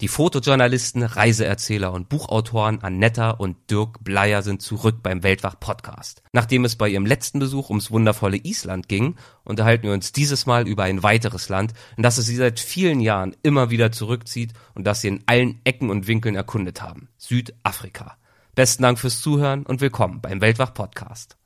[0.00, 6.22] Die Fotojournalisten, Reiseerzähler und Buchautoren Annetta und Dirk Bleier sind zurück beim Weltwach-Podcast.
[6.30, 10.68] Nachdem es bei ihrem letzten Besuch ums wundervolle Island ging, unterhalten wir uns dieses Mal
[10.68, 14.86] über ein weiteres Land, in das es sie seit vielen Jahren immer wieder zurückzieht und
[14.86, 17.08] das sie in allen Ecken und Winkeln erkundet haben.
[17.16, 18.16] Südafrika.
[18.54, 21.36] Besten Dank fürs Zuhören und willkommen beim Weltwach-Podcast.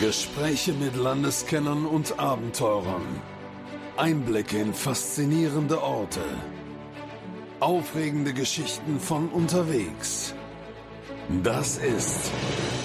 [0.00, 3.35] Gespräche mit Landeskennern und Abenteurern.
[3.98, 6.20] Einblicke in faszinierende Orte.
[7.60, 10.34] Aufregende Geschichten von unterwegs.
[11.42, 12.30] Das ist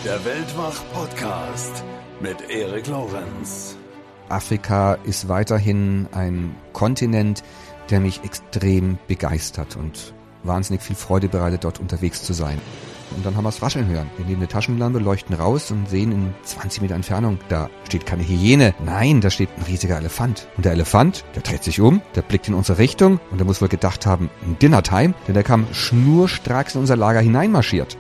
[0.06, 1.84] der Weltwach-Podcast
[2.22, 3.76] mit Erik Lorenz.
[4.30, 7.44] Afrika ist weiterhin ein Kontinent,
[7.90, 12.60] der mich extrem begeistert und wahnsinnig viel Freude bereitet, dort unterwegs zu sein.
[13.16, 14.10] Und dann haben wir es rascheln hören.
[14.18, 18.24] Wir nehmen eine Taschenlampe, leuchten raus und sehen in 20 Meter Entfernung, da steht keine
[18.24, 18.74] Hyäne.
[18.84, 20.48] Nein, da steht ein riesiger Elefant.
[20.58, 23.62] Und der Elefant, der dreht sich um, der blickt in unsere Richtung und der muss
[23.62, 27.98] wohl gedacht haben, ein Dinnertime, denn der kam schnurstracks in unser Lager hineinmarschiert.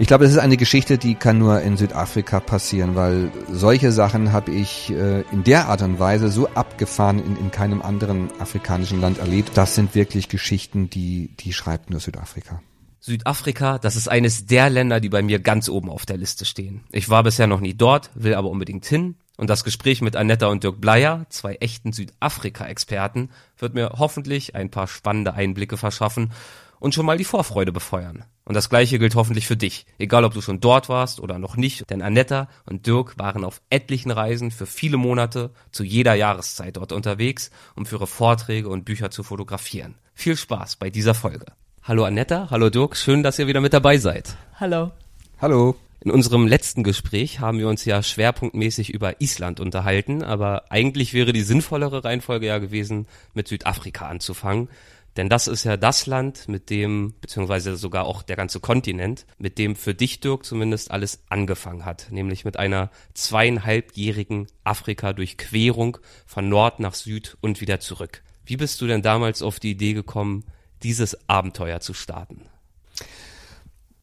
[0.00, 4.32] Ich glaube, das ist eine Geschichte, die kann nur in Südafrika passieren, weil solche Sachen
[4.32, 9.00] habe ich äh, in der Art und Weise so abgefahren in, in keinem anderen afrikanischen
[9.00, 9.52] Land erlebt.
[9.54, 12.60] Das sind wirklich Geschichten, die, die schreibt nur Südafrika.
[13.04, 16.84] Südafrika, das ist eines der Länder, die bei mir ganz oben auf der Liste stehen.
[16.90, 19.16] Ich war bisher noch nie dort, will aber unbedingt hin.
[19.36, 24.70] Und das Gespräch mit Annetta und Dirk Bleier, zwei echten Südafrika-Experten, wird mir hoffentlich ein
[24.70, 26.32] paar spannende Einblicke verschaffen
[26.80, 28.24] und schon mal die Vorfreude befeuern.
[28.46, 31.58] Und das gleiche gilt hoffentlich für dich, egal ob du schon dort warst oder noch
[31.58, 36.78] nicht, denn Annetta und Dirk waren auf etlichen Reisen für viele Monate zu jeder Jahreszeit
[36.78, 39.96] dort unterwegs, um für ihre Vorträge und Bücher zu fotografieren.
[40.14, 41.44] Viel Spaß bei dieser Folge.
[41.86, 44.38] Hallo Annetta, hallo Dirk, schön, dass ihr wieder mit dabei seid.
[44.58, 44.92] Hallo.
[45.38, 45.76] Hallo.
[46.00, 51.34] In unserem letzten Gespräch haben wir uns ja schwerpunktmäßig über Island unterhalten, aber eigentlich wäre
[51.34, 54.70] die sinnvollere Reihenfolge ja gewesen, mit Südafrika anzufangen.
[55.18, 59.58] Denn das ist ja das Land, mit dem, beziehungsweise sogar auch der ganze Kontinent, mit
[59.58, 62.06] dem für dich, Dirk, zumindest alles angefangen hat.
[62.10, 68.22] Nämlich mit einer zweieinhalbjährigen Afrika-Durchquerung von Nord nach Süd und wieder zurück.
[68.46, 70.44] Wie bist du denn damals auf die Idee gekommen,
[70.84, 72.42] dieses Abenteuer zu starten?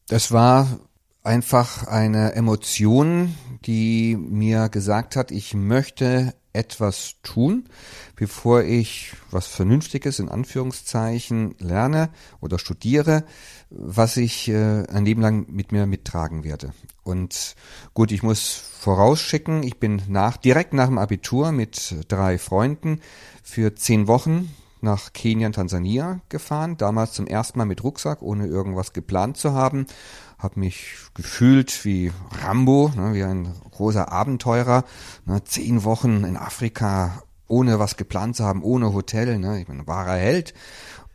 [0.08, 0.80] Das war
[1.22, 3.34] einfach eine Emotion,
[3.64, 7.64] die mir gesagt hat, ich möchte etwas tun,
[8.16, 12.10] bevor ich was Vernünftiges in Anführungszeichen lerne
[12.40, 13.24] oder studiere,
[13.70, 16.74] was ich äh, ein Leben lang mit mir mittragen werde.
[17.04, 17.56] Und
[17.94, 18.50] gut, ich muss
[18.80, 23.00] vorausschicken, ich bin nach, direkt nach dem Abitur mit drei Freunden
[23.42, 28.46] für zehn Wochen nach Kenia und Tansania gefahren, damals zum ersten Mal mit Rucksack, ohne
[28.46, 29.86] irgendwas geplant zu haben.
[30.38, 32.10] Hab mich gefühlt wie
[32.42, 34.84] Rambo, ne, wie ein großer Abenteurer.
[35.24, 39.38] Ne, zehn Wochen in Afrika, ohne was geplant zu haben, ohne Hotel.
[39.38, 40.52] Ne, ich bin ein wahrer Held.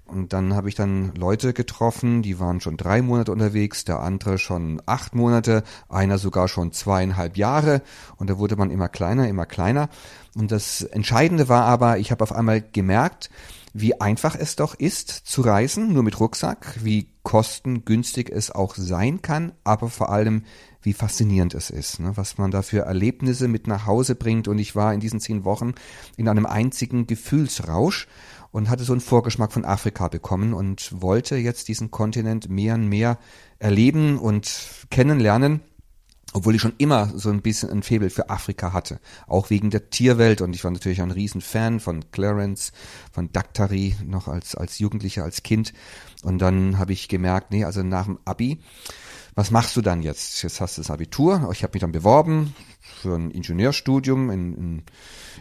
[0.08, 4.38] Und dann habe ich dann Leute getroffen, die waren schon drei Monate unterwegs, der andere
[4.38, 7.82] schon acht Monate, einer sogar schon zweieinhalb Jahre.
[8.16, 9.90] Und da wurde man immer kleiner, immer kleiner.
[10.38, 13.32] Und das Entscheidende war aber, ich habe auf einmal gemerkt,
[13.74, 19.24] wie einfach es doch ist zu reisen, nur mit Rucksack, wie kostengünstig es auch sein
[19.24, 20.44] kann, aber vor allem,
[20.84, 22.12] wie faszinierend es ist, ne?
[22.16, 24.48] was man da für Erlebnisse mit nach Hause bringt.
[24.48, 25.74] Und ich war in diesen zehn Wochen
[26.18, 28.08] in einem einzigen Gefühlsrausch
[28.52, 32.88] und hatte so einen Vorgeschmack von Afrika bekommen und wollte jetzt diesen Kontinent mehr und
[32.88, 33.18] mehr
[33.58, 35.62] erleben und kennenlernen
[36.34, 39.90] obwohl ich schon immer so ein bisschen ein Faible für Afrika hatte, auch wegen der
[39.90, 40.42] Tierwelt.
[40.42, 42.72] Und ich war natürlich ein Riesenfan von Clarence,
[43.12, 45.74] von Daktari noch als als Jugendlicher, als Kind.
[46.24, 48.60] Und dann habe ich gemerkt, nee, also nach dem Abi,
[49.36, 50.42] was machst du dann jetzt?
[50.44, 52.54] Jetzt hast du das Abitur, ich habe mich dann beworben
[52.98, 54.84] für ein Ingenieurstudium in, in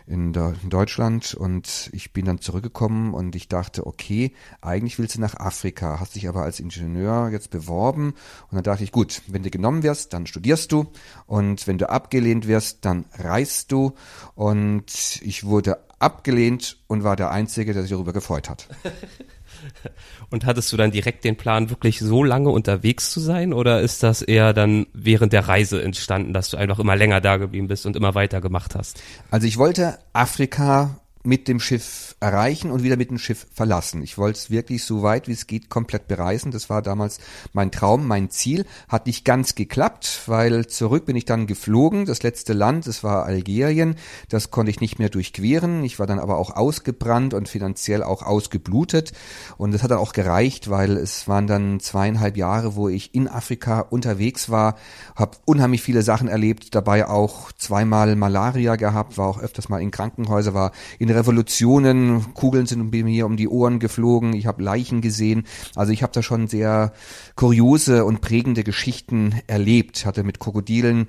[0.07, 5.17] in, der, in Deutschland und ich bin dann zurückgekommen und ich dachte, okay, eigentlich willst
[5.17, 8.15] du nach Afrika, hast dich aber als Ingenieur jetzt beworben
[8.51, 10.87] und dann dachte ich, gut, wenn du genommen wirst, dann studierst du
[11.27, 13.95] und wenn du abgelehnt wirst, dann reist du
[14.35, 18.69] und ich wurde abgelehnt und war der Einzige, der sich darüber gefreut hat.
[20.31, 23.53] Und hattest du dann direkt den Plan, wirklich so lange unterwegs zu sein?
[23.53, 27.37] Oder ist das eher dann während der Reise entstanden, dass du einfach immer länger da
[27.37, 29.03] geblieben bist und immer weiter gemacht hast?
[29.31, 34.03] Also ich wollte Afrika mit dem Schiff erreichen und wieder mit dem Schiff verlassen.
[34.03, 36.53] Ich wollte es wirklich so weit wie es geht komplett bereisen.
[36.53, 37.19] Das war damals
[37.53, 38.65] mein Traum, mein Ziel.
[38.89, 42.07] Hat nicht ganz geklappt, weil zurück bin ich dann geflogen.
[42.07, 43.97] Das letzte Land, das war Algerien.
[44.29, 45.85] Das konnte ich nicht mehr durchqueren.
[45.85, 49.13] Ich war dann aber auch ausgebrannt und finanziell auch ausgeblutet.
[49.59, 53.29] Und das hat dann auch gereicht, weil es waren dann zweieinhalb Jahre, wo ich in
[53.29, 54.77] Afrika unterwegs war,
[55.15, 59.91] habe unheimlich viele Sachen erlebt, dabei auch zweimal Malaria gehabt, war auch öfters mal in
[59.91, 65.45] Krankenhäuser, war in Revolutionen, Kugeln sind mir um die Ohren geflogen, ich habe Leichen gesehen.
[65.75, 66.93] Also ich habe da schon sehr
[67.35, 70.07] kuriose und prägende Geschichten erlebt.
[70.07, 71.09] Hatte mit Krokodilen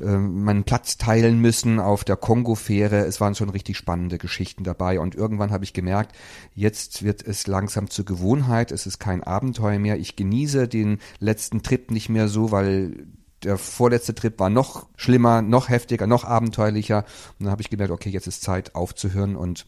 [0.00, 3.04] äh, meinen Platz teilen müssen auf der Kongo-Fähre.
[3.04, 5.00] Es waren schon richtig spannende Geschichten dabei.
[5.00, 6.16] Und irgendwann habe ich gemerkt,
[6.54, 8.72] jetzt wird es langsam zur Gewohnheit.
[8.72, 9.98] Es ist kein Abenteuer mehr.
[9.98, 13.08] Ich genieße den letzten Trip nicht mehr so, weil
[13.42, 17.04] der vorletzte Trip war noch schlimmer, noch heftiger, noch abenteuerlicher.
[17.38, 19.66] Und dann habe ich gemerkt, okay, jetzt ist Zeit aufzuhören und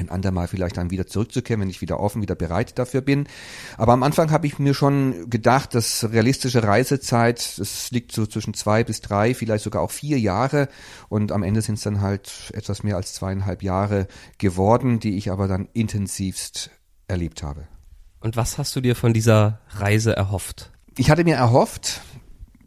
[0.00, 3.26] ein andermal vielleicht dann wieder zurückzukehren, wenn ich wieder offen, wieder bereit dafür bin.
[3.76, 8.54] Aber am Anfang habe ich mir schon gedacht, dass realistische Reisezeit, das liegt so zwischen
[8.54, 10.68] zwei bis drei, vielleicht sogar auch vier Jahre.
[11.08, 14.06] Und am Ende sind es dann halt etwas mehr als zweieinhalb Jahre
[14.38, 16.70] geworden, die ich aber dann intensivst
[17.08, 17.66] erlebt habe.
[18.20, 20.70] Und was hast du dir von dieser Reise erhofft?
[20.96, 22.02] Ich hatte mir erhofft,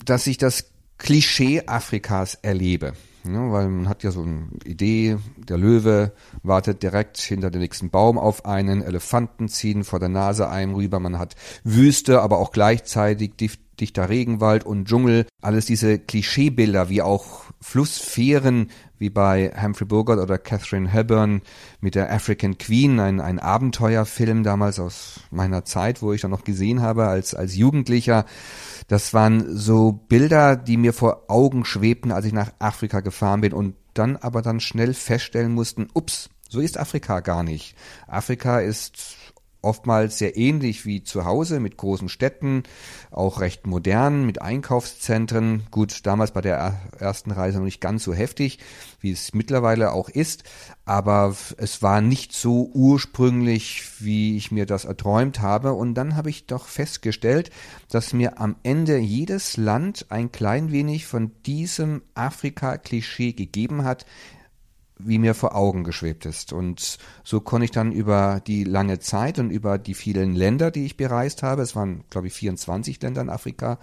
[0.05, 2.93] dass ich das Klischee Afrikas erlebe.
[3.25, 6.11] Ja, weil man hat ja so eine Idee, der Löwe
[6.43, 10.99] wartet direkt hinter dem nächsten Baum auf einen, Elefanten ziehen vor der Nase einem rüber,
[10.99, 13.37] man hat Wüste, aber auch gleichzeitig
[13.83, 20.37] dichter Regenwald und Dschungel, alles diese Klischeebilder, wie auch Flussfähren, wie bei Humphrey Bogart oder
[20.37, 21.41] Catherine Hepburn
[21.81, 26.45] mit der African Queen, ein, ein Abenteuerfilm damals aus meiner Zeit, wo ich dann noch
[26.45, 28.25] gesehen habe als, als Jugendlicher.
[28.87, 33.53] Das waren so Bilder, die mir vor Augen schwebten, als ich nach Afrika gefahren bin
[33.53, 37.75] und dann aber dann schnell feststellen mussten, ups, so ist Afrika gar nicht.
[38.07, 39.17] Afrika ist
[39.63, 42.63] oftmals sehr ähnlich wie zu Hause mit großen Städten,
[43.11, 45.63] auch recht modern mit Einkaufszentren.
[45.71, 48.59] Gut, damals bei der ersten Reise noch nicht ganz so heftig,
[48.99, 50.43] wie es mittlerweile auch ist,
[50.85, 55.73] aber es war nicht so ursprünglich, wie ich mir das erträumt habe.
[55.73, 57.51] Und dann habe ich doch festgestellt,
[57.89, 64.05] dass mir am Ende jedes Land ein klein wenig von diesem Afrika-Klischee gegeben hat,
[65.05, 66.53] wie mir vor Augen geschwebt ist.
[66.53, 70.85] Und so konnte ich dann über die lange Zeit und über die vielen Länder, die
[70.85, 73.79] ich bereist habe, es waren, glaube ich, 24 Länder in Afrika,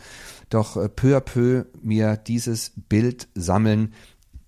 [0.49, 3.95] doch äh, peu à peu mir dieses Bild sammeln,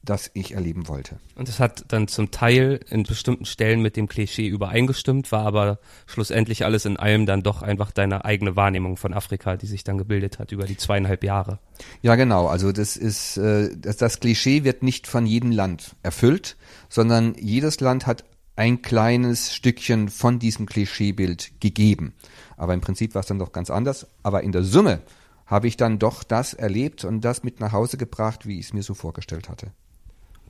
[0.05, 1.21] das ich erleben wollte.
[1.37, 5.79] Und es hat dann zum Teil in bestimmten Stellen mit dem Klischee übereingestimmt, war aber
[6.07, 9.99] schlussendlich alles in allem dann doch einfach deine eigene Wahrnehmung von Afrika, die sich dann
[9.99, 11.61] gebildet hat über die zweieinhalb Jahre.
[12.03, 12.49] Ja, genau.
[12.49, 16.57] Also das ist, äh, das, das Klischee wird nicht von jedem Land erfüllt,
[16.89, 18.25] sondern jedes Land hat
[18.57, 22.15] ein kleines Stückchen von diesem Klischeebild gegeben.
[22.57, 24.07] Aber im Prinzip war es dann doch ganz anders.
[24.23, 25.01] Aber in der Summe
[25.47, 28.73] habe ich dann doch das erlebt und das mit nach Hause gebracht, wie ich es
[28.73, 29.73] mir so vorgestellt hatte.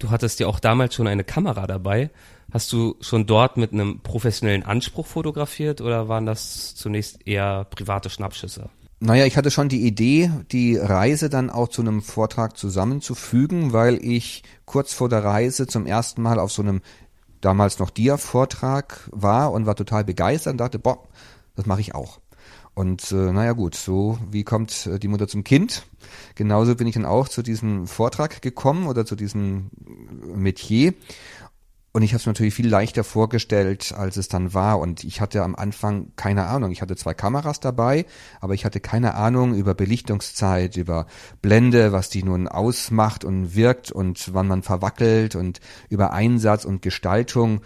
[0.03, 2.11] Du hattest ja auch damals schon eine Kamera dabei.
[2.51, 8.11] Hast du schon dort mit einem professionellen Anspruch fotografiert oder waren das zunächst eher private
[8.11, 8.69] Schnappschüsse?
[8.99, 14.05] Naja, ich hatte schon die Idee, die Reise dann auch zu einem Vortrag zusammenzufügen, weil
[14.05, 16.83] ich kurz vor der Reise zum ersten Mal auf so einem
[17.41, 20.99] damals noch Dia-Vortrag war und war total begeistert und dachte, boah,
[21.55, 22.19] das mache ich auch.
[22.75, 25.85] Und äh, naja gut, so wie kommt äh, die Mutter zum Kind?
[26.35, 29.71] Genauso bin ich dann auch zu diesem Vortrag gekommen oder zu diesem
[30.35, 30.95] Metier.
[31.95, 34.79] Und ich habe es natürlich viel leichter vorgestellt, als es dann war.
[34.79, 36.71] Und ich hatte am Anfang keine Ahnung.
[36.73, 38.07] Ich hatte zwei Kameras dabei,
[38.41, 41.07] aber ich hatte keine Ahnung über Belichtungszeit, über
[41.43, 45.61] Blende, was die nun ausmacht und wirkt und wann man verwackelt und
[45.91, 47.61] über Einsatz und Gestaltung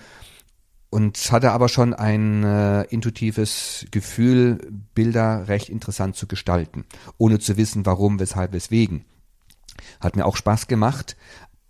[0.90, 4.58] und hatte aber schon ein äh, intuitives Gefühl,
[4.94, 6.84] Bilder recht interessant zu gestalten,
[7.18, 9.04] ohne zu wissen, warum, weshalb, weswegen.
[10.00, 11.16] Hat mir auch Spaß gemacht,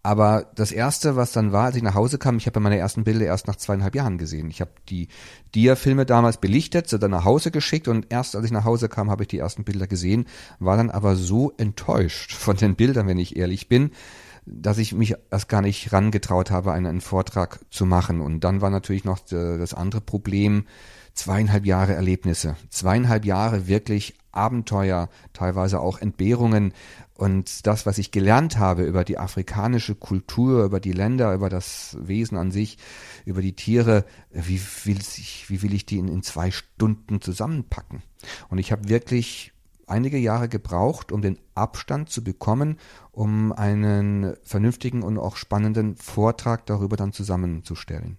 [0.07, 3.03] aber das erste, was dann war, als ich nach Hause kam, ich habe meine ersten
[3.03, 4.51] Bilder erst nach zweieinhalb Jahren gesehen.
[4.51, 5.09] Ich habe die
[5.57, 9.11] Dia-Filme damals belichtet, sie dann nach Hause geschickt und erst als ich nach Hause kam,
[9.11, 10.27] habe ich die ersten Bilder gesehen,
[10.61, 13.91] war dann aber so enttäuscht von den Bildern, wenn ich ehrlich bin,
[14.47, 18.21] dass ich mich erst gar nicht rangetraut habe, einen, einen Vortrag zu machen.
[18.21, 20.67] Und dann war natürlich noch das andere Problem,
[21.15, 26.75] zweieinhalb Jahre Erlebnisse, zweieinhalb Jahre wirklich Abenteuer, teilweise auch Entbehrungen
[27.15, 31.97] und das, was ich gelernt habe über die afrikanische Kultur, über die Länder, über das
[31.99, 32.77] Wesen an sich,
[33.25, 38.03] über die Tiere, wie will ich, wie will ich die in, in zwei Stunden zusammenpacken?
[38.49, 39.55] Und ich habe wirklich
[39.87, 42.79] einige Jahre gebraucht, um den Abstand zu bekommen,
[43.13, 48.19] um einen vernünftigen und auch spannenden Vortrag darüber dann zusammenzustellen.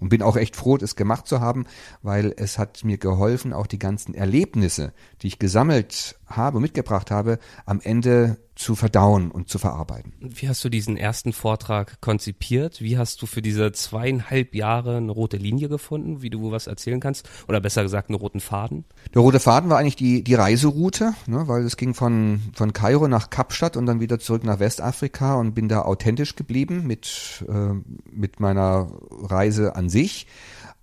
[0.00, 1.64] Und bin auch echt froh, das gemacht zu haben,
[2.02, 7.38] weil es hat mir geholfen, auch die ganzen Erlebnisse, die ich gesammelt habe, mitgebracht habe,
[7.66, 10.12] am Ende zu verdauen und zu verarbeiten.
[10.20, 12.82] Wie hast du diesen ersten Vortrag konzipiert?
[12.82, 17.00] Wie hast du für diese zweieinhalb Jahre eine rote Linie gefunden, wie du was erzählen
[17.00, 17.28] kannst?
[17.48, 18.84] Oder besser gesagt, einen roten Faden?
[19.14, 23.08] Der rote Faden war eigentlich die, die Reiseroute, ne, weil es ging von, von Kairo
[23.08, 27.74] nach Kapstadt und dann wieder zurück nach Westafrika und bin da authentisch geblieben mit, äh,
[28.10, 30.26] mit meiner Reise an sich.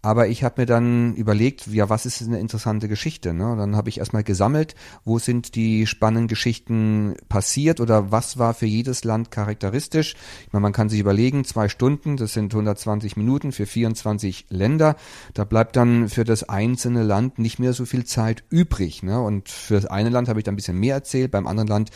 [0.01, 3.33] Aber ich habe mir dann überlegt, ja, was ist eine interessante Geschichte?
[3.33, 3.51] Ne?
[3.51, 8.53] Und dann habe ich erstmal gesammelt, wo sind die spannenden Geschichten passiert oder was war
[8.53, 10.15] für jedes Land charakteristisch.
[10.47, 14.95] Ich meine, man kann sich überlegen, zwei Stunden, das sind 120 Minuten für 24 Länder.
[15.33, 19.03] Da bleibt dann für das einzelne Land nicht mehr so viel Zeit übrig.
[19.03, 19.19] Ne?
[19.21, 21.89] Und für das eine Land habe ich dann ein bisschen mehr erzählt, beim anderen Land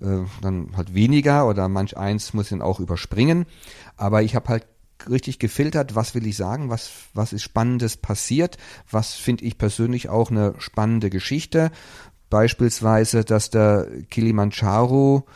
[0.00, 3.44] äh, dann halt weniger oder manch eins muss dann auch überspringen.
[3.98, 4.66] Aber ich habe halt
[5.08, 8.58] richtig gefiltert, was will ich sagen, was, was ist Spannendes passiert,
[8.90, 11.70] was finde ich persönlich auch eine spannende Geschichte.
[12.28, 15.26] Beispielsweise, dass der Kilimanjaro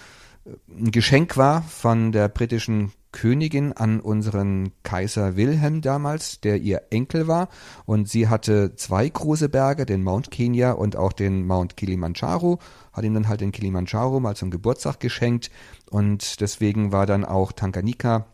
[0.69, 7.29] ein Geschenk war von der britischen Königin an unseren Kaiser Wilhelm damals, der ihr Enkel
[7.29, 7.49] war.
[7.87, 12.59] Und sie hatte zwei große Berge, den Mount Kenya und auch den Mount Kilimanjaro,
[12.93, 15.51] hat ihm dann halt den Kilimanjaro mal zum Geburtstag geschenkt.
[15.91, 18.27] Und deswegen war dann auch Tanganyika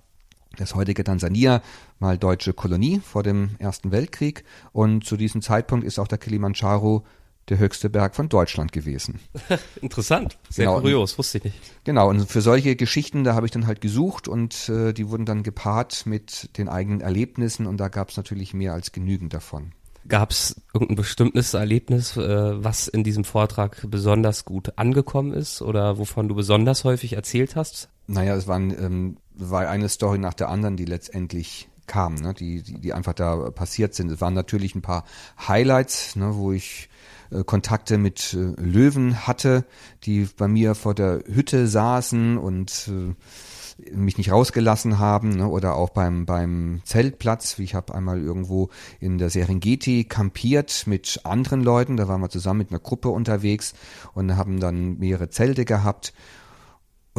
[0.56, 1.62] das heutige Tansania
[1.98, 7.04] mal deutsche Kolonie vor dem Ersten Weltkrieg und zu diesem Zeitpunkt ist auch der Kilimanjaro
[7.48, 9.18] der höchste Berg von Deutschland gewesen.
[9.82, 11.56] Interessant, sehr genau, kurios, wusste ich nicht.
[11.84, 15.26] Genau, und für solche Geschichten, da habe ich dann halt gesucht und äh, die wurden
[15.26, 19.72] dann gepaart mit den eigenen Erlebnissen und da gab es natürlich mehr als genügend davon.
[20.08, 25.98] Gab es irgendein bestimmtes Erlebnis, äh, was in diesem Vortrag besonders gut angekommen ist oder
[25.98, 27.88] wovon du besonders häufig erzählt hast?
[28.10, 32.62] Naja, es waren ähm, war eine Story nach der anderen, die letztendlich kam, ne, die,
[32.62, 34.10] die, die einfach da passiert sind.
[34.10, 35.04] Es waren natürlich ein paar
[35.46, 36.88] Highlights, ne, wo ich
[37.30, 39.64] äh, Kontakte mit äh, Löwen hatte,
[40.02, 45.76] die bei mir vor der Hütte saßen und äh, mich nicht rausgelassen haben ne, oder
[45.76, 47.60] auch beim beim Zeltplatz.
[47.60, 51.96] Ich habe einmal irgendwo in der Serengeti kampiert mit anderen Leuten.
[51.96, 53.72] Da waren wir zusammen mit einer Gruppe unterwegs
[54.14, 56.12] und haben dann mehrere Zelte gehabt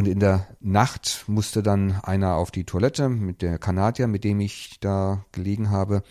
[0.01, 4.39] und in der Nacht musste dann einer auf die Toilette mit der Kanadier, mit dem
[4.39, 6.01] ich da gelegen habe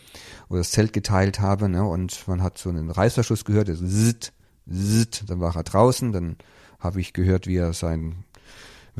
[0.48, 1.68] oder das Zelt geteilt habe.
[1.68, 1.84] Ne?
[1.84, 4.32] Und man hat so einen Reißverschluss gehört, der zzt,
[4.72, 6.36] zzt, dann war er draußen, dann
[6.78, 8.22] habe ich gehört, wie er sein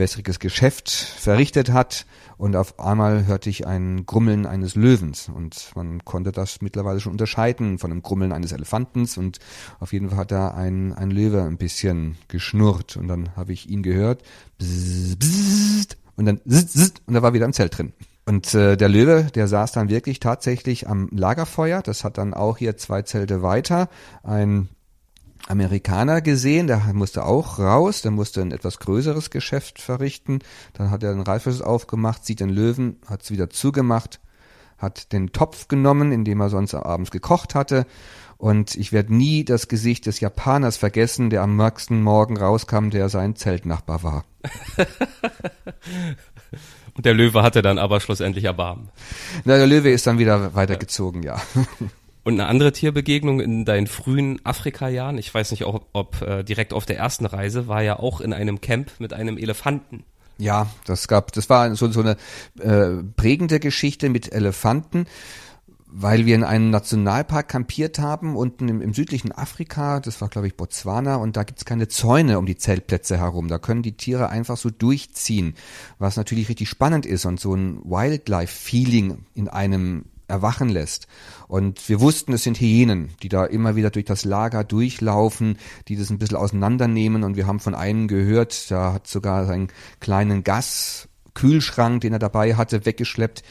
[0.01, 2.07] wässriges Geschäft verrichtet hat.
[2.37, 5.29] Und auf einmal hörte ich ein Grummeln eines Löwens.
[5.29, 9.17] Und man konnte das mittlerweile schon unterscheiden von dem Grummeln eines Elefantens.
[9.17, 9.39] Und
[9.79, 12.97] auf jeden Fall hat da ein, ein Löwe ein bisschen geschnurrt.
[12.97, 14.23] Und dann habe ich ihn gehört.
[14.59, 17.93] Bzzz, bzzz, und dann bzzz, und da war wieder im Zelt drin.
[18.27, 21.83] Und äh, der Löwe, der saß dann wirklich tatsächlich am Lagerfeuer.
[21.83, 23.89] Das hat dann auch hier zwei Zelte weiter.
[24.23, 24.69] Ein
[25.51, 30.39] Amerikaner gesehen, der musste auch raus, der musste ein etwas größeres Geschäft verrichten.
[30.75, 34.21] Dann hat er den Reißverschluss aufgemacht, sieht den Löwen, hat es wieder zugemacht,
[34.79, 37.87] hat den Topf genommen, in dem er sonst abends gekocht hatte.
[38.39, 43.09] Und ich werde nie das Gesicht des Japaners vergessen, der am nächsten Morgen rauskam, der
[43.09, 44.25] sein Zeltnachbar war.
[46.95, 48.91] Und der Löwe hatte dann aber schlussendlich Erbarmen.
[49.45, 51.41] Na, der Löwe ist dann wieder weitergezogen, ja.
[52.23, 56.73] Und eine andere Tierbegegnung in deinen frühen Afrika-Jahren, ich weiß nicht, ob, ob äh, direkt
[56.75, 60.05] auf der ersten Reise, war ja auch in einem Camp mit einem Elefanten.
[60.41, 62.17] Ja, das gab, das war so, so eine
[62.59, 65.07] äh, prägende Geschichte mit Elefanten,
[65.87, 70.47] weil wir in einem Nationalpark kampiert haben, unten im, im südlichen Afrika, das war glaube
[70.47, 73.49] ich Botswana, und da gibt's keine Zäune um die Zeltplätze herum.
[73.49, 75.55] Da können die Tiere einfach so durchziehen,
[75.99, 81.07] was natürlich richtig spannend ist und so ein Wildlife-Feeling in einem erwachen lässt.
[81.49, 85.59] Und wir wussten, es sind Hyänen, die da immer wieder durch das Lager durchlaufen,
[85.89, 87.25] die das ein bisschen auseinandernehmen.
[87.25, 89.69] Und wir haben von einem gehört, da hat sogar seinen
[90.01, 93.43] kleinen Gaskühlschrank, den er dabei hatte, weggeschleppt,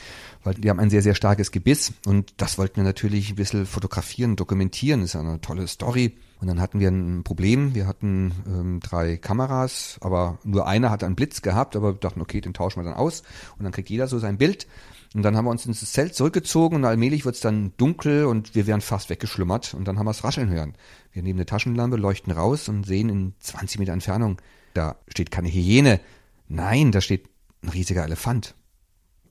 [0.43, 1.93] weil die haben ein sehr, sehr starkes Gebiss.
[2.05, 5.01] Und das wollten wir natürlich ein bisschen fotografieren, dokumentieren.
[5.01, 6.15] Das ist eine tolle Story.
[6.39, 7.75] Und dann hatten wir ein Problem.
[7.75, 12.21] Wir hatten ähm, drei Kameras, aber nur einer hat einen Blitz gehabt, aber wir dachten,
[12.21, 13.23] okay, den tauschen wir dann aus.
[13.57, 14.65] Und dann kriegt jeder so sein Bild.
[15.15, 18.53] Und dann haben wir uns ins Zelt zurückgezogen und allmählich wird es dann dunkel und
[18.53, 20.75] wir wären fast weggeschlummert und dann haben wir es rascheln hören.
[21.11, 24.39] Wir nehmen eine Taschenlampe, leuchten raus und sehen in 20 Meter Entfernung,
[24.75, 25.99] da steht keine Hyäne.
[26.47, 27.27] Nein, da steht
[27.63, 28.55] ein riesiger Elefant.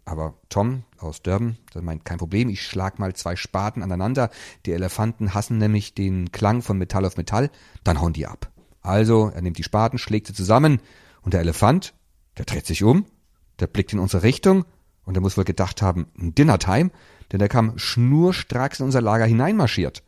[0.04, 4.30] Aber Tom aus Durban, der meint, kein Problem, ich schlag mal zwei Spaten aneinander.
[4.66, 7.50] Die Elefanten hassen nämlich den Klang von Metall auf Metall,
[7.85, 8.50] dann hauen die ab.
[8.80, 10.80] Also, er nimmt die Spaten, schlägt sie zusammen
[11.23, 11.94] und der Elefant,
[12.38, 13.04] der dreht sich um,
[13.61, 14.64] der blickt in unsere Richtung
[15.08, 16.90] und er muss wohl gedacht haben, Dinnertime,
[17.32, 20.02] denn er kam schnurstracks in unser Lager hineinmarschiert.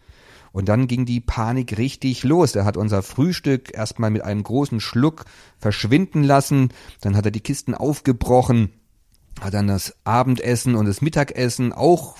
[0.52, 2.54] Und dann ging die Panik richtig los.
[2.54, 5.24] Er hat unser Frühstück erstmal mit einem großen Schluck
[5.56, 6.68] verschwinden lassen.
[7.00, 8.72] Dann hat er die Kisten aufgebrochen,
[9.40, 12.18] hat dann das Abendessen und das Mittagessen auch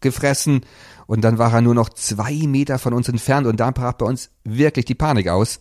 [0.00, 0.66] gefressen.
[1.06, 3.46] Und dann war er nur noch zwei Meter von uns entfernt.
[3.46, 5.60] Und da brach bei uns wirklich die Panik aus.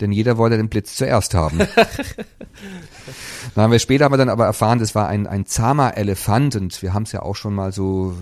[0.00, 1.58] Denn jeder wollte den Blitz zuerst haben.
[3.54, 6.56] dann haben wir später haben wir dann aber erfahren, das war ein, ein zahmer Elefant
[6.56, 8.14] und wir haben es ja auch schon mal so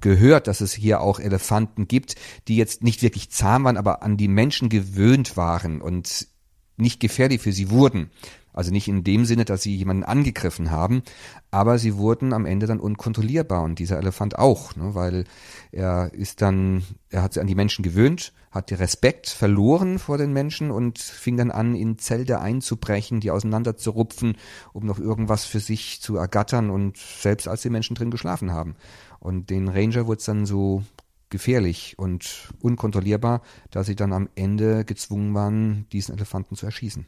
[0.00, 2.16] gehört, dass es hier auch Elefanten gibt,
[2.48, 6.26] die jetzt nicht wirklich zahm waren, aber an die Menschen gewöhnt waren und
[6.76, 8.10] nicht gefährlich für sie wurden.
[8.52, 11.02] Also nicht in dem Sinne, dass sie jemanden angegriffen haben,
[11.50, 15.24] aber sie wurden am Ende dann unkontrollierbar und dieser Elefant auch, ne, weil
[15.72, 20.18] er ist dann, er hat sich an die Menschen gewöhnt, hat den Respekt verloren vor
[20.18, 24.36] den Menschen und fing dann an, in Zelte einzubrechen, die auseinanderzurupfen,
[24.72, 28.74] um noch irgendwas für sich zu ergattern und selbst als die Menschen drin geschlafen haben.
[29.20, 30.82] Und den Ranger wurde es dann so
[31.28, 37.06] gefährlich und unkontrollierbar, dass sie dann am Ende gezwungen waren, diesen Elefanten zu erschießen.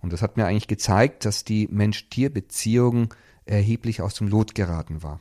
[0.00, 3.14] Und das hat mir eigentlich gezeigt, dass die Mensch-Tier-Beziehung
[3.44, 5.20] erheblich aus dem Lot geraten war.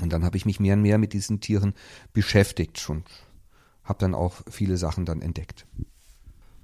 [0.00, 1.74] Und dann habe ich mich mehr und mehr mit diesen Tieren
[2.12, 3.04] beschäftigt und
[3.84, 5.66] habe dann auch viele Sachen dann entdeckt.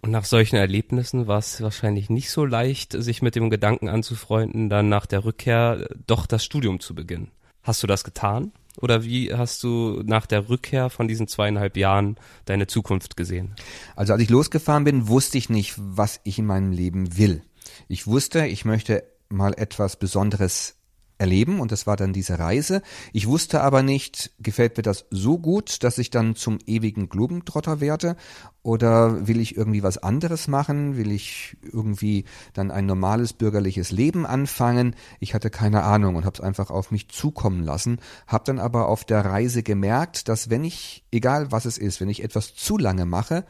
[0.01, 4.69] Und nach solchen Erlebnissen war es wahrscheinlich nicht so leicht, sich mit dem Gedanken anzufreunden,
[4.69, 7.33] dann nach der Rückkehr doch das Studium zu beginnen.
[7.63, 8.53] Hast du das getan?
[8.81, 13.55] Oder wie hast du nach der Rückkehr von diesen zweieinhalb Jahren deine Zukunft gesehen?
[13.97, 17.43] Also als ich losgefahren bin, wusste ich nicht, was ich in meinem Leben will.
[17.89, 20.78] Ich wusste, ich möchte mal etwas Besonderes
[21.19, 22.83] erleben und das war dann diese Reise.
[23.13, 27.81] Ich wusste aber nicht, gefällt mir das so gut, dass ich dann zum ewigen Globentrotter
[27.81, 28.17] werde
[28.63, 30.97] oder will ich irgendwie was anderes machen?
[30.97, 34.95] Will ich irgendwie dann ein normales bürgerliches Leben anfangen?
[35.21, 38.89] Ich hatte keine Ahnung und habe es einfach auf mich zukommen lassen, habe dann aber
[38.89, 42.79] auf der Reise gemerkt, dass wenn ich, egal was es ist, wenn ich etwas zu
[42.79, 43.45] lange mache,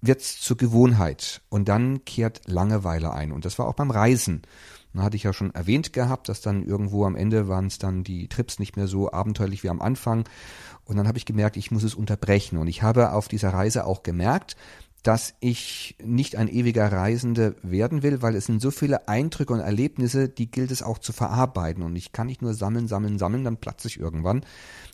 [0.00, 4.42] wird's zur Gewohnheit und dann kehrt Langeweile ein und das war auch beim Reisen.
[4.92, 8.02] Dann hatte ich ja schon erwähnt gehabt, dass dann irgendwo am Ende waren es dann
[8.04, 10.24] die Trips nicht mehr so abenteuerlich wie am Anfang.
[10.84, 12.58] Und dann habe ich gemerkt, ich muss es unterbrechen.
[12.58, 14.56] Und ich habe auf dieser Reise auch gemerkt,
[15.02, 19.60] dass ich nicht ein ewiger Reisende werden will, weil es sind so viele Eindrücke und
[19.60, 21.82] Erlebnisse, die gilt es auch zu verarbeiten.
[21.82, 24.44] Und ich kann nicht nur sammeln, sammeln, sammeln, dann platze ich irgendwann,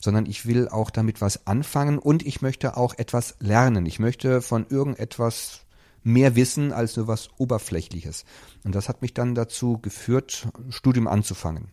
[0.00, 3.86] sondern ich will auch damit was anfangen und ich möchte auch etwas lernen.
[3.86, 5.65] Ich möchte von irgendetwas
[6.06, 8.24] mehr wissen als nur was Oberflächliches.
[8.64, 11.68] Und das hat mich dann dazu geführt, Studium anzufangen.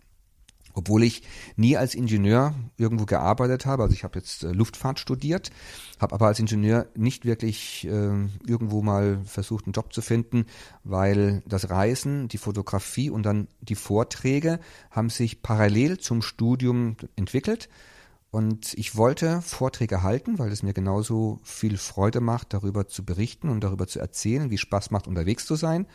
[0.73, 1.21] Obwohl ich
[1.55, 5.51] nie als Ingenieur irgendwo gearbeitet habe, also ich habe jetzt äh, Luftfahrt studiert,
[5.99, 10.47] habe aber als Ingenieur nicht wirklich äh, irgendwo mal versucht, einen Job zu finden,
[10.83, 17.69] weil das Reisen, die Fotografie und dann die Vorträge haben sich parallel zum Studium entwickelt.
[18.33, 23.47] Und ich wollte Vorträge halten, weil es mir genauso viel Freude macht, darüber zu berichten
[23.47, 25.85] und darüber zu erzählen, wie Spaß macht, unterwegs zu sein.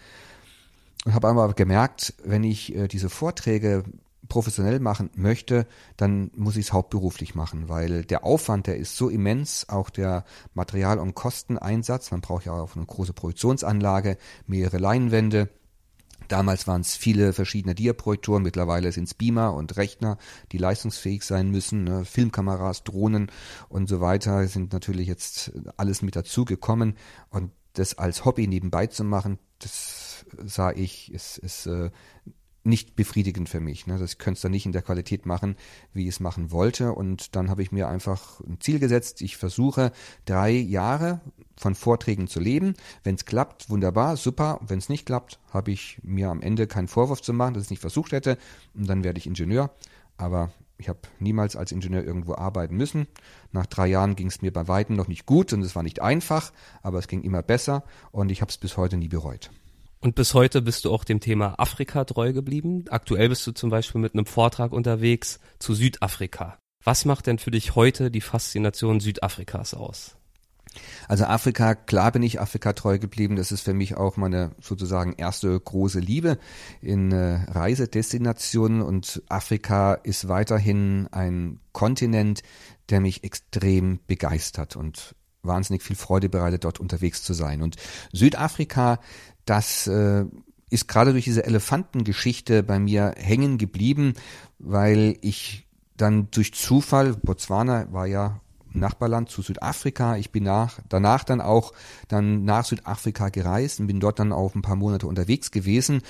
[1.05, 3.83] Und habe aber gemerkt, wenn ich äh, diese Vorträge
[4.29, 9.09] professionell machen möchte, dann muss ich es hauptberuflich machen, weil der Aufwand, der ist so
[9.09, 10.25] immens, auch der
[10.55, 12.13] Material- und Kosteneinsatz.
[12.13, 15.49] Man braucht ja auch eine große Produktionsanlage, mehrere Leinwände.
[16.29, 20.19] Damals waren es viele verschiedene Diaprojektoren, mittlerweile sind es Beamer und Rechner,
[20.53, 22.05] die leistungsfähig sein müssen, ne?
[22.05, 23.31] Filmkameras, Drohnen
[23.69, 26.95] und so weiter sind natürlich jetzt alles mit dazu gekommen
[27.31, 31.91] und das als Hobby nebenbei zu machen, das sah ich, ist, ist äh,
[32.69, 33.87] nicht befriedigend für mich.
[33.87, 33.99] Ne?
[33.99, 35.57] Das könnte es dann nicht in der Qualität machen,
[35.93, 36.93] wie ich es machen wollte.
[36.93, 39.23] Und dann habe ich mir einfach ein Ziel gesetzt.
[39.23, 39.93] Ich versuche
[40.25, 41.21] drei Jahre
[41.57, 42.75] von Vorträgen zu leben.
[43.03, 44.61] Wenn es klappt, wunderbar, super.
[44.67, 47.67] Wenn es nicht klappt, habe ich mir am Ende keinen Vorwurf zu machen, dass ich
[47.67, 48.39] es nicht versucht hätte.
[48.75, 49.71] Und dann werde ich Ingenieur.
[50.17, 53.09] Aber ich habe niemals als Ingenieur irgendwo arbeiten müssen.
[53.53, 56.01] Nach drei Jahren ging es mir bei Weitem noch nicht gut und es war nicht
[56.01, 56.53] einfach,
[56.83, 59.51] aber es ging immer besser und ich habe es bis heute nie bereut.
[60.01, 62.85] Und bis heute bist du auch dem Thema Afrika treu geblieben.
[62.89, 66.59] Aktuell bist du zum Beispiel mit einem Vortrag unterwegs zu Südafrika.
[66.85, 70.15] Was macht denn für dich heute die Faszination Südafrikas aus?
[71.09, 73.37] Also Afrika, klar bin ich Afrika treu geblieben.
[73.37, 76.39] Das ist für mich auch meine sozusagen erste große Liebe
[76.81, 82.43] in äh, Reisedestinationen und Afrika ist weiterhin ein Kontinent,
[82.91, 85.15] der mich extrem begeistert und
[85.49, 87.63] wahnsinnig viel Freude bereitet, dort unterwegs zu sein.
[87.63, 87.77] Und
[88.13, 89.01] Südafrika,
[89.45, 90.25] das äh,
[90.71, 94.15] ist gerade durch diese Elefantengeschichte bei mir hängen geblieben,
[94.59, 98.41] weil ich dann durch Zufall, Botswana war ja
[98.73, 100.17] Nachbarland zu Südafrika.
[100.17, 101.73] Ich bin nach, danach dann auch
[102.07, 106.03] dann nach Südafrika gereist und bin dort dann auch ein paar Monate unterwegs gewesen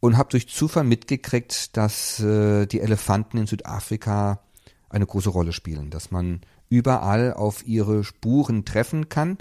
[0.00, 4.40] und habe durch Zufall mitgekriegt, dass äh, die Elefanten in Südafrika
[4.88, 9.38] eine große Rolle spielen, dass man überall auf ihre Spuren treffen kann,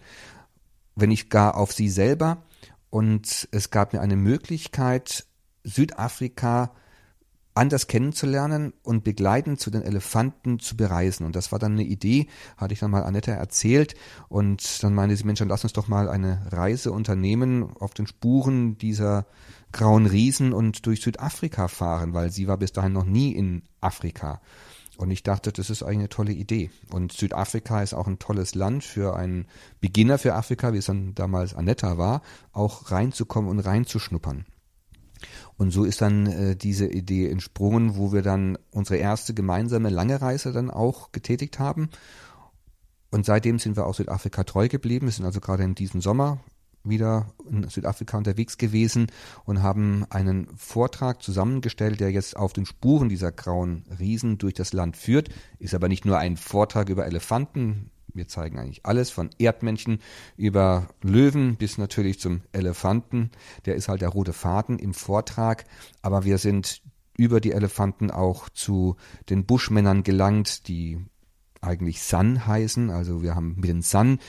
[0.96, 2.44] wenn nicht gar auf sie selber.
[2.90, 5.26] Und es gab mir eine Möglichkeit,
[5.64, 6.72] Südafrika
[7.58, 11.26] anders kennenzulernen und begleitend zu den Elefanten zu bereisen.
[11.26, 13.96] Und das war dann eine Idee, hatte ich dann mal Annette erzählt.
[14.30, 18.08] Und dann meinte sie, Mensch, dann lass uns doch mal eine Reise unternehmen auf den
[18.08, 19.26] Spuren dieser
[19.72, 24.40] grauen Riesen und durch Südafrika fahren, weil sie war bis dahin noch nie in Afrika.
[24.98, 26.72] Und ich dachte, das ist eigentlich eine tolle Idee.
[26.92, 29.46] Und Südafrika ist auch ein tolles Land für einen
[29.80, 34.46] Beginner für Afrika, wie es dann damals Anetta war, auch reinzukommen und reinzuschnuppern.
[35.56, 40.20] Und so ist dann äh, diese Idee entsprungen, wo wir dann unsere erste gemeinsame lange
[40.20, 41.90] Reise dann auch getätigt haben.
[43.12, 45.06] Und seitdem sind wir auch Südafrika treu geblieben.
[45.06, 46.40] Wir sind also gerade in diesem Sommer
[46.90, 49.08] wieder in Südafrika unterwegs gewesen
[49.46, 54.74] und haben einen Vortrag zusammengestellt, der jetzt auf den Spuren dieser grauen Riesen durch das
[54.74, 55.30] Land führt.
[55.60, 57.92] Ist aber nicht nur ein Vortrag über Elefanten.
[58.14, 60.00] Wir zeigen eigentlich alles von Erdmännchen
[60.38, 63.32] über Löwen bis natürlich zum Elefanten.
[63.66, 65.66] Der ist halt der rote Faden im Vortrag.
[66.02, 66.82] Aber wir sind
[67.16, 68.96] über die Elefanten auch zu
[69.30, 71.00] den Buschmännern gelangt, die
[71.62, 72.90] eigentlich Sun heißen.
[72.90, 74.20] Also wir haben mit den Sun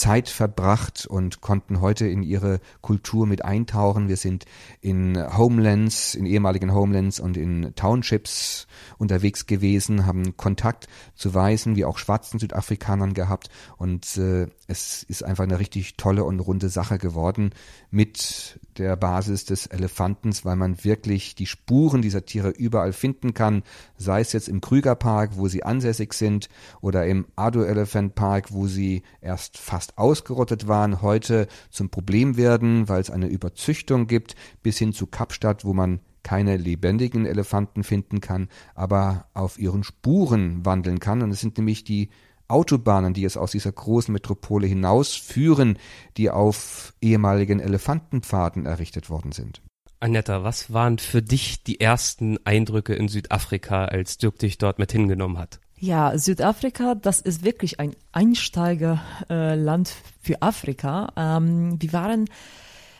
[0.00, 4.08] Zeit verbracht und konnten heute in ihre Kultur mit eintauchen.
[4.08, 4.46] Wir sind
[4.80, 11.84] in Homelands, in ehemaligen Homelands und in Townships unterwegs gewesen, haben Kontakt zu weißen wie
[11.84, 16.96] auch schwarzen Südafrikanern gehabt und äh, es ist einfach eine richtig tolle und runde Sache
[16.96, 17.50] geworden
[17.90, 23.64] mit der Basis des Elefantens, weil man wirklich die Spuren dieser Tiere überall finden kann,
[23.98, 26.48] sei es jetzt im Krügerpark, wo sie ansässig sind,
[26.80, 32.88] oder im Ado Elephant Park, wo sie erst fast ausgerottet waren, heute zum Problem werden,
[32.88, 38.20] weil es eine Überzüchtung gibt, bis hin zu Kapstadt, wo man keine lebendigen Elefanten finden
[38.20, 41.22] kann, aber auf ihren Spuren wandeln kann.
[41.22, 42.10] Und es sind nämlich die
[42.48, 45.78] Autobahnen, die es aus dieser großen Metropole hinausführen,
[46.16, 49.62] die auf ehemaligen Elefantenpfaden errichtet worden sind.
[50.00, 54.92] Annetta, was waren für dich die ersten Eindrücke in Südafrika, als Dirk dich dort mit
[54.92, 55.60] hingenommen hat?
[55.82, 61.10] Ja, Südafrika, das ist wirklich ein Einsteigerland äh, für Afrika.
[61.16, 62.26] Ähm, wir waren,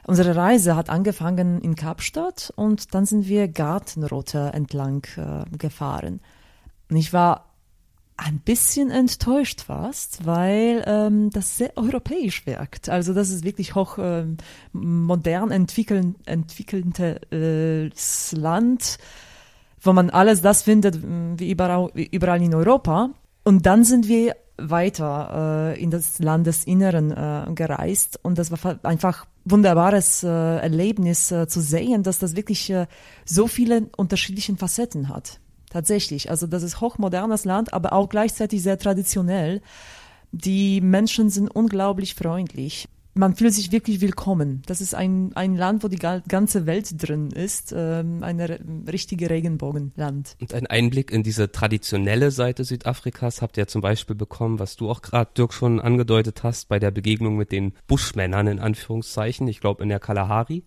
[0.07, 6.21] unsere Reise hat angefangen in Kapstadt und dann sind wir Gartenroute entlang äh, gefahren.
[6.88, 7.51] Und ich war
[8.16, 12.88] ein bisschen enttäuscht fast, weil ähm, das sehr europäisch wirkt.
[12.88, 14.38] Also das ist wirklich hoch ähm,
[14.73, 18.97] modern entwickeln, entwickeltes Land,
[19.81, 23.11] wo man alles das findet wie überall, wie überall in Europa.
[23.45, 29.27] Und dann sind wir weiter äh, in das Landesinneren äh, gereist und das war einfach
[29.45, 32.87] wunderbares äh, Erlebnis äh, zu sehen, dass das wirklich äh,
[33.25, 35.40] so viele unterschiedliche Facetten hat.
[35.71, 36.31] Tatsächlich.
[36.31, 39.62] Also das ist hochmodernes Land, aber auch gleichzeitig sehr traditionell.
[40.33, 42.88] Die Menschen sind unglaublich freundlich.
[43.14, 44.62] Man fühlt sich wirklich willkommen.
[44.66, 47.75] Das ist ein, ein Land, wo die ganze Welt drin ist.
[47.77, 48.40] Ähm, ein
[48.90, 50.37] richtige Regenbogenland.
[50.40, 54.88] Und ein Einblick in diese traditionelle Seite Südafrikas habt ihr zum Beispiel bekommen, was du
[54.88, 59.49] auch gerade, Dirk, schon angedeutet hast, bei der Begegnung mit den Buschmännern in Anführungszeichen.
[59.49, 60.62] Ich glaube in der Kalahari.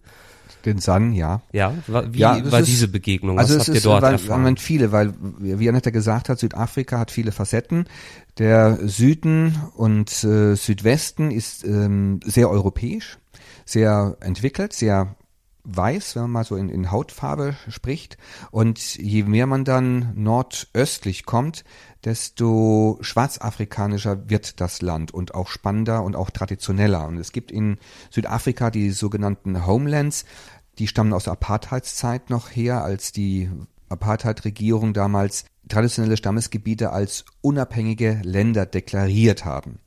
[0.66, 1.42] Den Sun, ja.
[1.52, 3.36] Ja, wie ja, war ist, diese Begegnung?
[3.36, 4.58] Was also habt ihr ist, dort weil, erfahren?
[4.58, 7.86] viele, weil, wie Annette gesagt hat, Südafrika hat viele Facetten.
[8.40, 13.20] Der Süden und äh, Südwesten ist ähm, sehr europäisch,
[13.64, 15.16] sehr entwickelt, sehr
[15.66, 18.18] weiß, wenn man mal so in, in Hautfarbe spricht.
[18.52, 21.64] Und je mehr man dann nordöstlich kommt,
[22.04, 27.08] desto schwarzafrikanischer wird das Land und auch spannender und auch traditioneller.
[27.08, 27.78] Und es gibt in
[28.10, 30.26] Südafrika die sogenannten Homelands,
[30.80, 33.50] die stammen aus der Apartheidszeit noch her, als die
[33.90, 39.80] Apartheid-Regierung damals traditionelle Stammesgebiete als unabhängige Länder deklariert haben.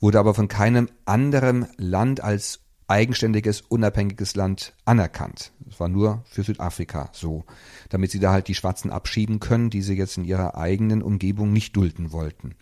[0.00, 5.52] Wurde aber von keinem anderen Land als eigenständiges, unabhängiges Land anerkannt.
[5.60, 7.44] Das war nur für Südafrika so,
[7.88, 11.52] damit sie da halt die Schwarzen abschieben können, die sie jetzt in ihrer eigenen Umgebung
[11.52, 12.54] nicht dulden wollten.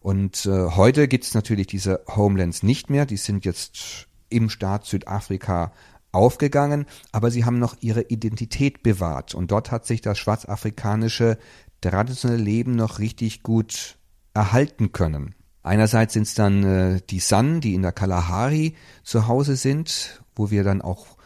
[0.00, 4.84] Und äh, heute gibt es natürlich diese Homelands nicht mehr, die sind jetzt im Staat
[4.84, 5.72] Südafrika
[6.12, 9.34] aufgegangen, aber sie haben noch ihre Identität bewahrt.
[9.34, 11.38] Und dort hat sich das schwarzafrikanische
[11.80, 13.96] traditionelle Leben noch richtig gut
[14.34, 15.34] erhalten können.
[15.62, 20.50] Einerseits sind es dann äh, die San, die in der Kalahari zu Hause sind, wo
[20.50, 21.16] wir dann auch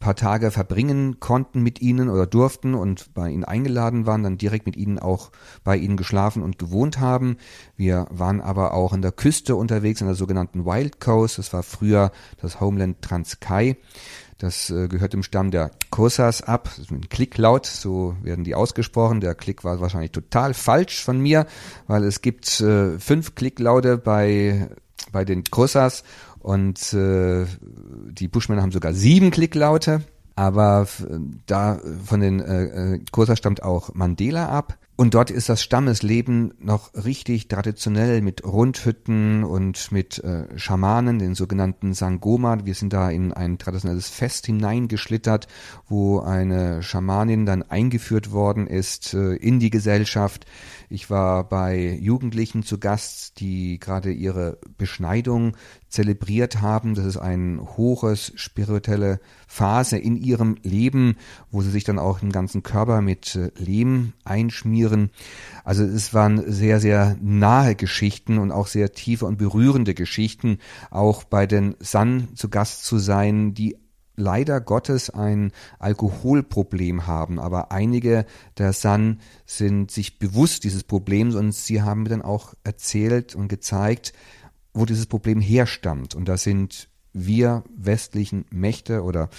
[0.00, 4.64] paar Tage verbringen konnten mit ihnen oder durften und bei ihnen eingeladen waren, dann direkt
[4.64, 5.30] mit ihnen auch
[5.62, 7.36] bei ihnen geschlafen und gewohnt haben.
[7.76, 11.36] Wir waren aber auch an der Küste unterwegs, an der sogenannten Wild Coast.
[11.36, 13.76] Das war früher das Homeland Transkei.
[14.40, 16.64] Das äh, gehört dem Stamm der Kosas ab.
[16.64, 19.20] Das ist ein Klicklaut, so werden die ausgesprochen.
[19.20, 21.46] Der Klick war wahrscheinlich total falsch von mir,
[21.86, 24.70] weil es gibt äh, fünf Klicklaute bei,
[25.12, 26.04] bei den Kosas
[26.38, 27.44] und äh,
[28.10, 30.02] die Bushmänner haben sogar sieben Klicklaute.
[30.36, 30.88] Aber
[31.44, 34.78] da von den äh, äh Kosa stammt auch Mandela ab.
[35.00, 41.34] Und dort ist das Stammesleben noch richtig traditionell mit Rundhütten und mit äh, Schamanen, den
[41.34, 42.66] sogenannten Sangoma.
[42.66, 45.48] Wir sind da in ein traditionelles Fest hineingeschlittert,
[45.88, 50.44] wo eine Schamanin dann eingeführt worden ist äh, in die Gesellschaft.
[50.92, 55.56] Ich war bei Jugendlichen zu Gast, die gerade ihre Beschneidung
[55.88, 56.96] zelebriert haben.
[56.96, 61.16] Das ist eine hohes spirituelle Phase in ihrem Leben,
[61.52, 65.10] wo sie sich dann auch den ganzen Körper mit äh, Lehm einschmieren.
[65.62, 70.58] Also es waren sehr, sehr nahe Geschichten und auch sehr tiefe und berührende Geschichten,
[70.90, 73.76] auch bei den San zu Gast zu sein, die
[74.16, 78.26] leider Gottes ein Alkoholproblem haben, aber einige
[78.58, 83.48] der San sind sich bewusst dieses Problems und sie haben mir dann auch erzählt und
[83.48, 84.12] gezeigt,
[84.74, 86.14] wo dieses Problem herstammt.
[86.14, 89.30] Und da sind wir westlichen Mächte oder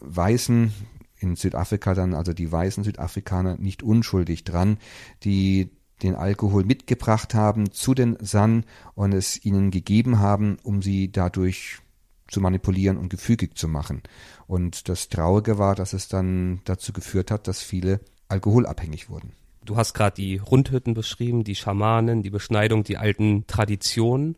[0.00, 0.72] Weißen
[1.18, 4.78] in Südafrika dann, also die weißen Südafrikaner, nicht unschuldig dran,
[5.22, 5.70] die
[6.02, 11.78] den Alkohol mitgebracht haben zu den San und es ihnen gegeben haben, um sie dadurch
[12.28, 14.02] zu manipulieren und gefügig zu machen.
[14.46, 19.32] Und das Traurige war, dass es dann dazu geführt hat, dass viele alkoholabhängig wurden.
[19.64, 24.36] Du hast gerade die Rundhütten beschrieben, die Schamanen, die Beschneidung, die alten Traditionen.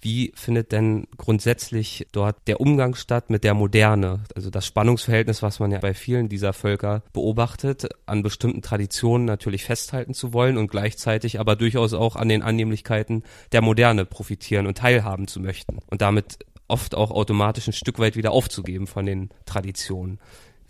[0.00, 4.22] Wie findet denn grundsätzlich dort der Umgang statt mit der Moderne?
[4.36, 9.64] Also das Spannungsverhältnis, was man ja bei vielen dieser Völker beobachtet, an bestimmten Traditionen natürlich
[9.64, 14.78] festhalten zu wollen und gleichzeitig aber durchaus auch an den Annehmlichkeiten der Moderne profitieren und
[14.78, 19.30] teilhaben zu möchten und damit oft auch automatisch ein Stück weit wieder aufzugeben von den
[19.46, 20.18] Traditionen.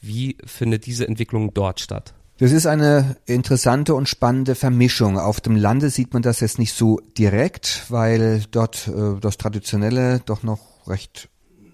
[0.01, 2.15] Wie findet diese Entwicklung dort statt?
[2.39, 5.19] Das ist eine interessante und spannende Vermischung.
[5.19, 10.21] Auf dem Lande sieht man das jetzt nicht so direkt, weil dort äh, das Traditionelle
[10.25, 11.29] doch noch recht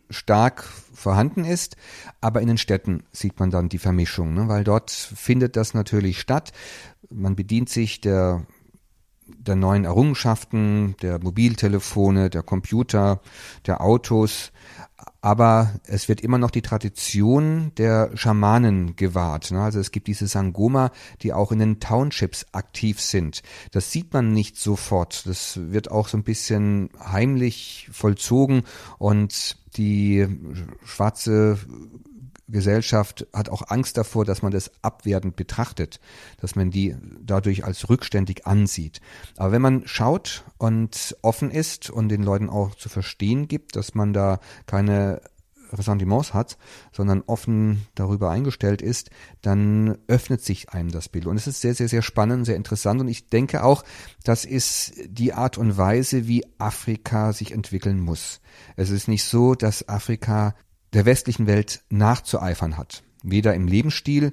[0.08, 1.76] stark vorhanden ist,
[2.20, 4.48] aber in den Städten sieht man dann die Vermischung, ne?
[4.48, 6.52] weil dort findet das natürlich statt.
[7.10, 8.46] Man bedient sich der
[9.26, 13.20] der neuen Errungenschaften, der Mobiltelefone, der Computer,
[13.66, 14.52] der Autos,
[15.20, 19.52] aber es wird immer noch die Tradition der Schamanen gewahrt.
[19.52, 19.62] Ne?
[19.62, 20.90] Also es gibt diese Sangoma,
[21.22, 23.42] die auch in den Townships aktiv sind.
[23.72, 25.26] Das sieht man nicht sofort.
[25.26, 28.64] Das wird auch so ein bisschen heimlich vollzogen
[28.98, 30.28] und die
[30.84, 31.58] schwarze
[32.48, 36.00] Gesellschaft hat auch Angst davor, dass man das abwertend betrachtet,
[36.40, 39.00] dass man die dadurch als rückständig ansieht.
[39.37, 43.94] Aber wenn man schaut und offen ist und den Leuten auch zu verstehen gibt, dass
[43.94, 45.22] man da keine
[45.72, 46.57] Ressentiments hat,
[46.92, 49.11] sondern offen darüber eingestellt ist,
[49.42, 51.26] dann öffnet sich einem das Bild.
[51.26, 53.00] Und es ist sehr, sehr, sehr spannend, sehr interessant.
[53.00, 53.85] Und ich denke auch,
[54.22, 58.40] das ist die Art und Weise, wie Afrika sich entwickeln muss.
[58.76, 60.54] Es ist nicht so, dass Afrika
[60.94, 63.02] der westlichen Welt nachzueifern hat.
[63.22, 64.33] Weder im Lebensstil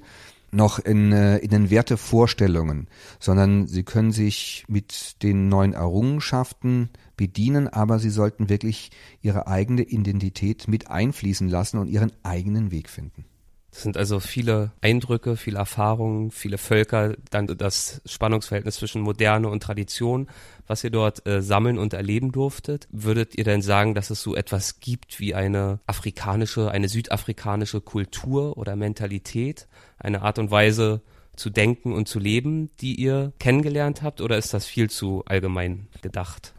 [0.52, 2.86] noch in, äh, in den Wertevorstellungen,
[3.18, 8.90] sondern sie können sich mit den neuen Errungenschaften bedienen, aber sie sollten wirklich
[9.22, 13.24] ihre eigene Identität mit einfließen lassen und ihren eigenen Weg finden.
[13.70, 19.62] Das sind also viele Eindrücke, viele Erfahrungen, viele Völker, dann das Spannungsverhältnis zwischen Moderne und
[19.62, 20.28] Tradition,
[20.72, 22.88] was ihr dort äh, sammeln und erleben durftet.
[22.90, 28.56] Würdet ihr denn sagen, dass es so etwas gibt wie eine afrikanische, eine südafrikanische Kultur
[28.56, 31.02] oder Mentalität, eine Art und Weise,
[31.36, 35.88] zu denken und zu leben, die ihr kennengelernt habt, oder ist das viel zu allgemein
[36.02, 36.54] gedacht?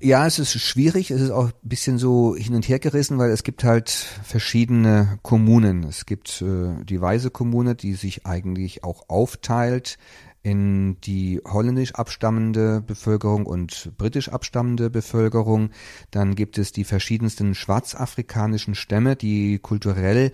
[0.00, 3.30] Ja, es ist schwierig, es ist auch ein bisschen so hin und her gerissen, weil
[3.30, 5.84] es gibt halt verschiedene Kommunen.
[5.84, 9.98] Es gibt äh, die Weise Kommune, die sich eigentlich auch aufteilt
[10.42, 15.70] in die holländisch abstammende Bevölkerung und britisch abstammende Bevölkerung.
[16.10, 20.32] Dann gibt es die verschiedensten schwarzafrikanischen Stämme, die kulturell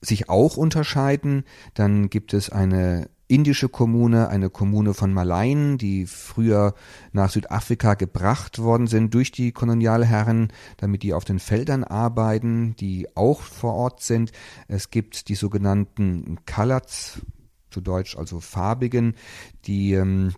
[0.00, 1.44] sich auch unterscheiden.
[1.74, 6.74] Dann gibt es eine indische Kommune, eine Kommune von Malaien, die früher
[7.12, 10.48] nach Südafrika gebracht worden sind durch die Kolonialherren,
[10.78, 14.32] damit die auf den Feldern arbeiten, die auch vor Ort sind.
[14.66, 17.20] Es gibt die sogenannten Kalats,
[17.70, 19.14] zu Deutsch also Farbigen,
[19.66, 20.34] die ähm,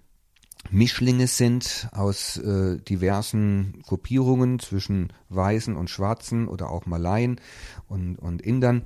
[0.70, 7.40] Mischlinge sind aus äh, diversen Gruppierungen zwischen Weißen und Schwarzen oder auch Malaien
[7.88, 8.84] und, und Indern.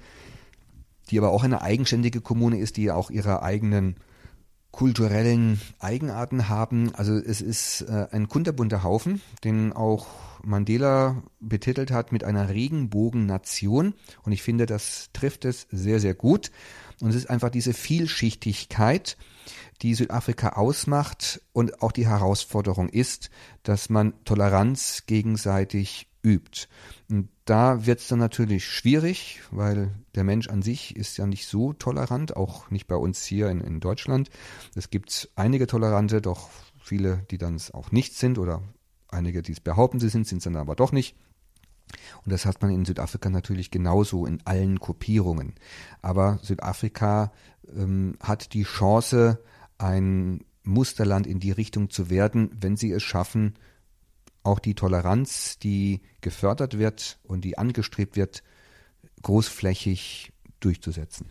[1.10, 3.96] die aber auch eine eigenständige Kommune ist, die auch ihre eigenen
[4.76, 6.94] kulturellen Eigenarten haben.
[6.94, 10.06] Also es ist äh, ein kunterbunter Haufen, den auch
[10.44, 13.94] Mandela betitelt hat mit einer Regenbogennation.
[14.22, 16.50] Und ich finde, das trifft es sehr, sehr gut.
[17.00, 19.16] Und es ist einfach diese Vielschichtigkeit,
[19.80, 23.30] die Südafrika ausmacht und auch die Herausforderung ist,
[23.62, 26.66] dass man Toleranz gegenseitig übt.
[27.08, 31.46] Und da wird es dann natürlich schwierig, weil der Mensch an sich ist ja nicht
[31.46, 34.28] so tolerant, auch nicht bei uns hier in, in Deutschland.
[34.74, 36.50] Es gibt einige Tolerante, doch
[36.82, 38.62] viele, die dann es auch nicht sind oder
[39.08, 41.16] einige, die es behaupten, sie sind, sind es dann aber doch nicht.
[42.24, 45.54] Und das hat man in Südafrika natürlich genauso in allen Gruppierungen.
[46.02, 47.32] Aber Südafrika
[47.74, 49.38] ähm, hat die Chance,
[49.78, 53.54] ein Musterland in die Richtung zu werden, wenn sie es schaffen,
[54.46, 58.42] auch die Toleranz, die gefördert wird und die angestrebt wird,
[59.22, 61.26] großflächig durchzusetzen.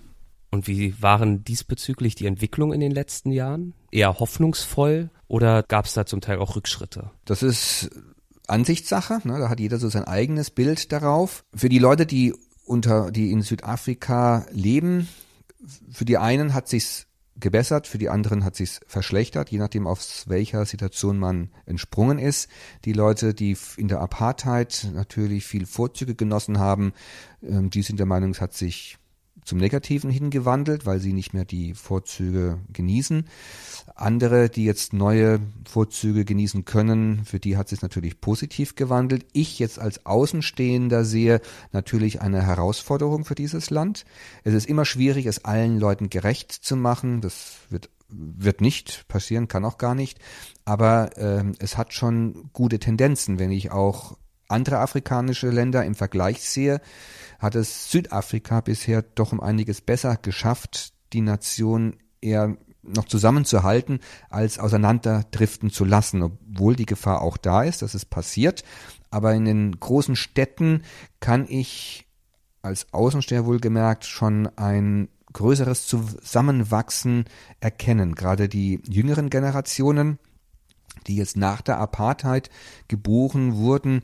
[0.52, 3.74] Und wie waren diesbezüglich die Entwicklungen in den letzten Jahren?
[3.92, 7.12] Eher hoffnungsvoll oder gab es da zum Teil auch Rückschritte?
[7.26, 7.90] Das ist
[8.48, 9.40] Ansichtssache, ne?
[9.40, 11.44] da hat jeder so sein eigenes Bild darauf.
[11.54, 15.10] Für die Leute, die unter, die in Südafrika leben,
[15.92, 17.05] für die einen hat sich's
[17.40, 22.50] gebessert, für die anderen hat sich's verschlechtert, je nachdem aus welcher Situation man entsprungen ist.
[22.86, 26.94] Die Leute, die in der Apartheid natürlich viel Vorzüge genossen haben,
[27.42, 28.98] ähm, die sind der Meinung, es hat sich
[29.46, 33.28] zum Negativen hingewandelt, weil sie nicht mehr die Vorzüge genießen.
[33.96, 39.26] Andere, die jetzt neue Vorzüge genießen können, für die hat sich natürlich positiv gewandelt.
[39.32, 41.40] Ich jetzt als Außenstehender sehe
[41.72, 44.06] natürlich eine Herausforderung für dieses Land.
[44.44, 47.22] Es ist immer schwierig, es allen Leuten gerecht zu machen.
[47.22, 50.20] Das wird wird nicht passieren, kann auch gar nicht.
[50.64, 54.16] Aber ähm, es hat schon gute Tendenzen, wenn ich auch
[54.48, 56.82] andere afrikanische Länder im Vergleich sehe
[57.40, 64.60] hat es Südafrika bisher doch um einiges besser geschafft, die Nation eher noch zusammenzuhalten, als
[64.60, 68.64] auseinanderdriften zu lassen, obwohl die Gefahr auch da ist, dass es passiert.
[69.10, 70.84] Aber in den großen Städten
[71.20, 72.08] kann ich
[72.62, 77.26] als Außensteher wohlgemerkt schon ein größeres Zusammenwachsen
[77.60, 78.16] erkennen.
[78.16, 80.18] Gerade die jüngeren Generationen,
[81.08, 82.50] die jetzt nach der Apartheid
[82.88, 84.04] geboren wurden,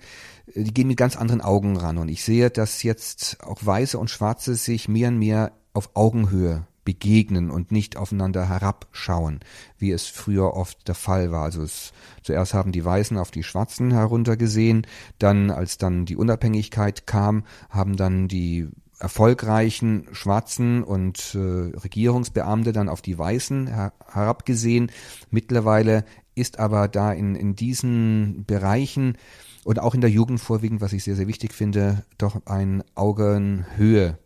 [0.54, 1.98] äh, die gehen mit ganz anderen Augen ran.
[1.98, 6.66] Und ich sehe, dass jetzt auch Weiße und Schwarze sich mehr und mehr auf Augenhöhe
[6.84, 9.40] begegnen und nicht aufeinander herabschauen,
[9.78, 11.44] wie es früher oft der Fall war.
[11.44, 14.88] Also es, zuerst haben die Weißen auf die Schwarzen heruntergesehen,
[15.20, 18.68] dann, als dann die Unabhängigkeit kam, haben dann die
[19.02, 24.92] erfolgreichen Schwarzen und äh, Regierungsbeamte dann auf die Weißen her herabgesehen.
[25.32, 29.18] Mittlerweile ist aber da in, in diesen Bereichen
[29.64, 34.18] und auch in der Jugend vorwiegend, was ich sehr, sehr wichtig finde, doch ein Augenhöhe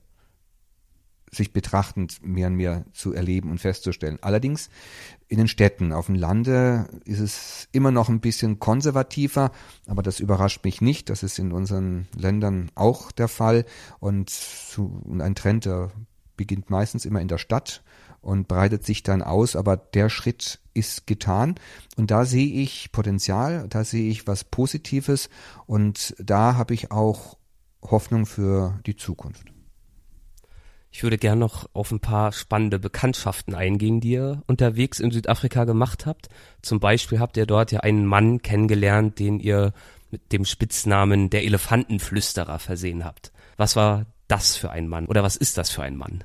[1.35, 4.19] sich betrachtend mehr und mehr zu erleben und festzustellen.
[4.21, 4.69] Allerdings
[5.27, 9.51] in den Städten, auf dem Lande ist es immer noch ein bisschen konservativer,
[9.85, 11.09] aber das überrascht mich nicht.
[11.09, 13.65] Das ist in unseren Ländern auch der Fall
[13.99, 14.31] und
[15.19, 15.91] ein Trend, der
[16.37, 17.83] beginnt meistens immer in der Stadt
[18.21, 21.55] und breitet sich dann aus, aber der Schritt ist getan
[21.95, 25.29] und da sehe ich Potenzial, da sehe ich was Positives
[25.65, 27.37] und da habe ich auch
[27.81, 29.51] Hoffnung für die Zukunft.
[30.91, 35.65] Ich würde gern noch auf ein paar spannende Bekanntschaften eingehen, die ihr unterwegs in Südafrika
[35.65, 36.29] gemacht habt.
[36.61, 39.73] Zum Beispiel habt ihr dort ja einen Mann kennengelernt, den ihr
[40.09, 43.33] mit dem Spitznamen der Elefantenflüsterer versehen habt.
[43.57, 46.23] Was war das für ein Mann oder was ist das für ein Mann?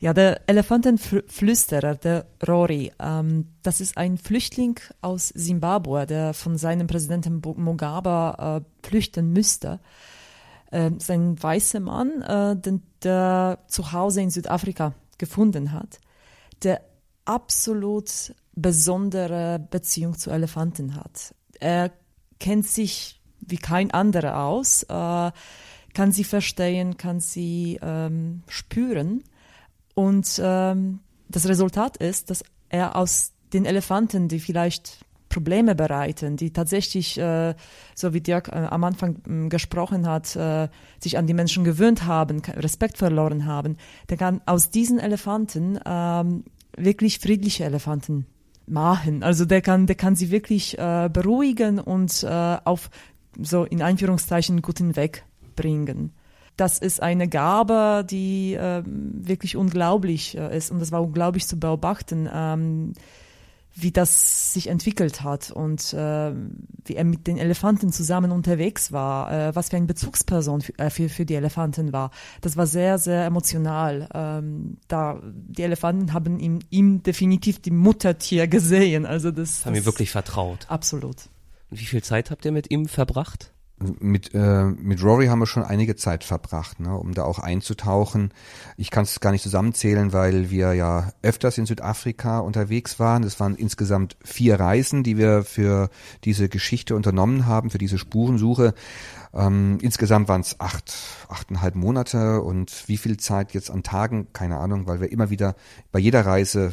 [0.00, 6.86] Ja, der Elefantenflüsterer, der Rory, ähm, das ist ein Flüchtling aus Simbabwe, der von seinem
[6.86, 9.80] Präsidenten Mugabe äh, flüchten müsste.
[10.70, 15.98] Äh, sein weißer Mann, äh, den, der zu Hause in Südafrika gefunden hat,
[16.62, 16.80] der
[17.24, 21.34] absolut besondere Beziehung zu Elefanten hat.
[21.58, 21.90] Er
[22.38, 25.32] kennt sich wie kein anderer aus, äh,
[25.94, 29.24] kann sie verstehen, kann sie ähm, spüren
[29.98, 36.52] und ähm, das Resultat ist, dass er aus den Elefanten, die vielleicht Probleme bereiten, die
[36.52, 37.56] tatsächlich, äh,
[37.96, 40.68] so wie Dirk äh, am Anfang äh, gesprochen hat, äh,
[41.00, 43.76] sich an die Menschen gewöhnt haben, Respekt verloren haben,
[44.08, 46.44] der kann aus diesen Elefanten ähm,
[46.76, 48.26] wirklich friedliche Elefanten
[48.68, 49.24] machen.
[49.24, 52.88] Also der kann, der kann sie wirklich äh, beruhigen und äh, auf
[53.42, 55.24] so in Einführungszeichen guten Weg
[55.56, 56.12] bringen
[56.58, 61.58] das ist eine Gabe, die äh, wirklich unglaublich äh, ist und das war unglaublich zu
[61.58, 62.92] beobachten, ähm,
[63.80, 66.32] wie das sich entwickelt hat und äh,
[66.84, 70.90] wie er mit den Elefanten zusammen unterwegs war, äh, was für eine Bezugsperson für, äh,
[70.90, 72.10] für, für die Elefanten war.
[72.40, 74.08] Das war sehr, sehr emotional.
[74.12, 79.06] Ähm, da die Elefanten haben ihm, ihm definitiv die Muttertier gesehen.
[79.06, 80.66] Also das haben das, ihm wirklich vertraut.
[80.68, 81.28] Absolut.
[81.70, 83.52] Und wie viel Zeit habt ihr mit ihm verbracht?
[84.00, 88.32] Mit, äh, mit Rory haben wir schon einige Zeit verbracht, ne, um da auch einzutauchen.
[88.76, 93.22] Ich kann es gar nicht zusammenzählen, weil wir ja öfters in Südafrika unterwegs waren.
[93.22, 95.90] Es waren insgesamt vier Reisen, die wir für
[96.24, 98.74] diese Geschichte unternommen haben, für diese Spurensuche.
[99.34, 100.94] Ähm, insgesamt waren es acht,
[101.28, 105.54] achteinhalb Monate und wie viel Zeit jetzt an Tagen, keine Ahnung, weil wir immer wieder
[105.92, 106.72] bei jeder Reise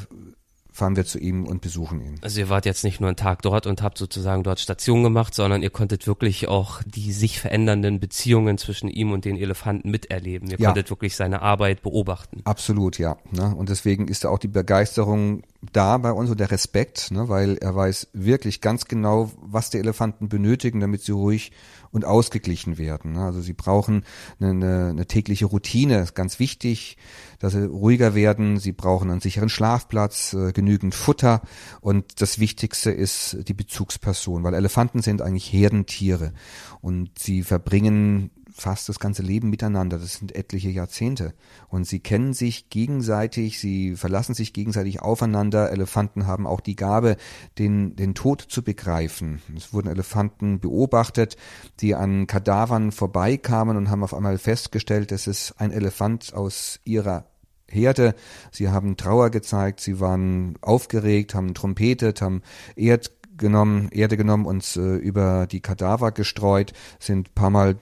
[0.76, 2.16] fahren wir zu ihm und besuchen ihn.
[2.22, 5.34] Also ihr wart jetzt nicht nur einen Tag dort und habt sozusagen dort Station gemacht,
[5.34, 10.50] sondern ihr konntet wirklich auch die sich verändernden Beziehungen zwischen ihm und den Elefanten miterleben.
[10.50, 10.68] Ihr Ja.
[10.68, 12.42] konntet wirklich seine Arbeit beobachten.
[12.44, 13.18] Absolut, ja.
[13.32, 13.56] Ne?
[13.56, 17.30] Und deswegen ist da auch die Begeisterung da bei uns und der Respekt, ne?
[17.30, 21.52] weil er weiß wirklich ganz genau, was die Elefanten benötigen, damit sie ruhig
[21.92, 23.14] und ausgeglichen werden.
[23.14, 23.22] Ne?
[23.22, 24.04] Also sie brauchen
[24.40, 26.98] eine, eine, eine tägliche Routine, ist ganz wichtig,
[27.40, 28.58] dass sie ruhiger werden.
[28.58, 31.42] Sie brauchen einen sicheren Schlafplatz, äh, genügend Futter
[31.82, 36.34] und das Wichtigste ist die Bezugsperson, weil Elefanten sind eigentlich Herdentiere
[36.82, 40.00] und sie verbringen fast das ganze Leben miteinander.
[40.00, 41.34] Das sind etliche Jahrzehnte.
[41.68, 45.72] Und sie kennen sich gegenseitig, sie verlassen sich gegenseitig aufeinander.
[45.72, 47.18] Elefanten haben auch die Gabe,
[47.58, 49.42] den, den Tod zu begreifen.
[49.56, 51.36] Es wurden Elefanten beobachtet,
[51.82, 57.26] die an Kadavern vorbeikamen und haben auf einmal festgestellt, es ein Elefant aus ihrer
[57.68, 58.16] Herde.
[58.52, 62.42] Sie haben Trauer gezeigt, sie waren aufgeregt, haben trompetet, haben
[62.76, 67.78] Erd genommen, Erde genommen und äh, über die Kadaver gestreut, sind paar Mal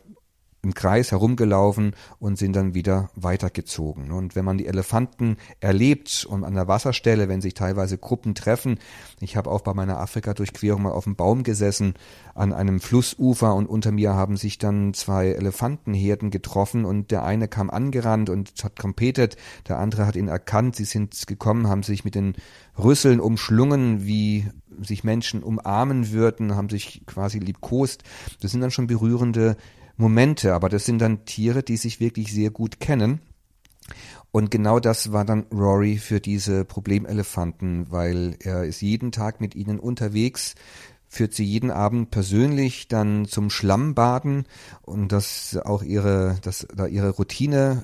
[0.64, 4.12] im Kreis herumgelaufen und sind dann wieder weitergezogen.
[4.12, 8.80] Und wenn man die Elefanten erlebt und an der Wasserstelle, wenn sich teilweise Gruppen treffen,
[9.20, 11.96] ich habe auch bei meiner Afrika-Durchquerung mal auf dem Baum gesessen
[12.34, 17.50] an einem Flussufer und unter mir haben sich dann zwei Elefantenherden getroffen und der eine
[17.50, 19.36] kam angerannt und hat trompetet,
[19.68, 22.36] der andere hat ihn erkannt, sie sind gekommen, haben sich mit den
[22.82, 24.50] Rüsseln umschlungen, wie
[24.82, 28.04] sich Menschen umarmen würden, haben sich quasi liebkost.
[28.42, 29.58] Das sind dann schon berührende
[29.98, 33.20] Momente, aber das sind dann Tiere, die sich wirklich sehr gut kennen.
[34.32, 39.54] Und genau das war dann Rory für diese Problemelefanten, weil er ist jeden Tag mit
[39.54, 40.56] ihnen unterwegs,
[41.14, 44.46] führt sie jeden Abend persönlich dann zum Schlammbaden
[44.82, 47.84] und dass auch ihre, dass da ihre Routine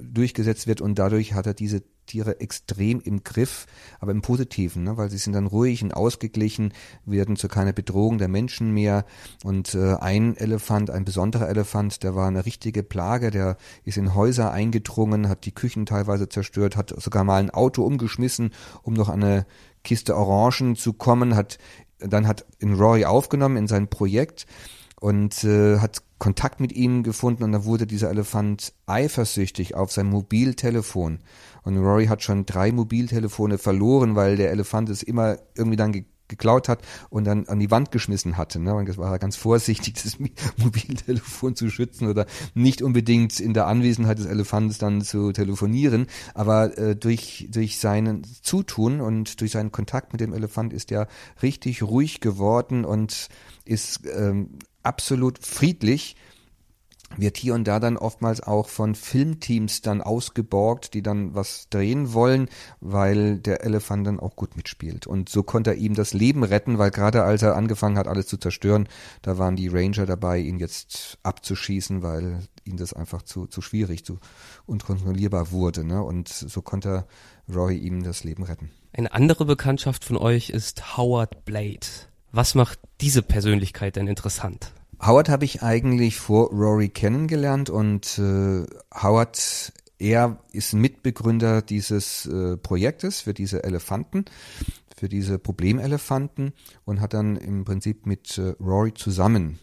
[0.00, 3.66] durchgesetzt wird und dadurch hat er diese Tiere extrem im Griff,
[3.98, 4.96] aber im Positiven, ne?
[4.96, 6.72] weil sie sind dann ruhig und ausgeglichen,
[7.04, 9.06] werden zu keiner Bedrohung der Menschen mehr.
[9.44, 14.14] Und äh, ein Elefant, ein besonderer Elefant, der war eine richtige Plage, der ist in
[14.14, 18.50] Häuser eingedrungen, hat die Küchen teilweise zerstört, hat sogar mal ein Auto umgeschmissen,
[18.82, 19.46] um noch eine
[19.84, 21.58] Kiste Orangen zu kommen, hat
[22.08, 24.46] dann hat in Rory aufgenommen in sein Projekt
[25.00, 30.06] und äh, hat Kontakt mit ihm gefunden und dann wurde dieser Elefant eifersüchtig auf sein
[30.06, 31.18] Mobiltelefon.
[31.64, 36.68] Und Rory hat schon drei Mobiltelefone verloren, weil der Elefant es immer irgendwie dann geklaut
[36.68, 38.58] hat und dann an die Wand geschmissen hatte.
[38.58, 38.82] Ne?
[38.86, 40.18] Das war ganz vorsichtig, das
[40.56, 46.06] Mobiltelefon zu schützen oder nicht unbedingt in der Anwesenheit des Elefantes dann zu telefonieren.
[46.34, 51.06] Aber äh, durch, durch seinen Zutun und durch seinen Kontakt mit dem Elefant ist er
[51.42, 53.28] richtig ruhig geworden und
[53.64, 56.16] ist ähm, absolut friedlich
[57.16, 62.12] wird hier und da dann oftmals auch von Filmteams dann ausgeborgt, die dann was drehen
[62.12, 62.48] wollen,
[62.80, 65.06] weil der Elefant dann auch gut mitspielt.
[65.06, 68.26] Und so konnte er ihm das Leben retten, weil gerade als er angefangen hat, alles
[68.26, 68.88] zu zerstören,
[69.22, 74.04] da waren die Ranger dabei, ihn jetzt abzuschießen, weil ihm das einfach zu, zu schwierig,
[74.04, 74.18] zu
[74.66, 75.84] unkontrollierbar wurde.
[75.84, 76.02] Ne?
[76.02, 77.06] Und so konnte
[77.52, 78.70] Roy ihm das Leben retten.
[78.92, 81.86] Eine andere Bekanntschaft von euch ist Howard Blade.
[82.30, 84.72] Was macht diese Persönlichkeit denn interessant?
[85.04, 92.56] Howard habe ich eigentlich vor Rory kennengelernt und äh, Howard, er ist Mitbegründer dieses äh,
[92.56, 94.26] Projektes für diese Elefanten,
[94.96, 96.52] für diese Problemelefanten
[96.84, 99.58] und hat dann im Prinzip mit äh, Rory zusammen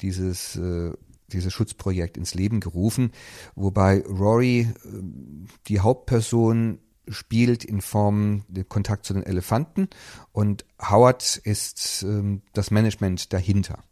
[0.00, 0.92] dieses äh,
[1.32, 3.12] dieses Schutzprojekt ins Leben gerufen,
[3.54, 4.88] wobei Rory äh,
[5.66, 6.78] die Hauptperson
[7.08, 9.88] spielt in Form der Kontakt zu den Elefanten
[10.32, 13.82] und Howard ist ähm, das Management dahinter.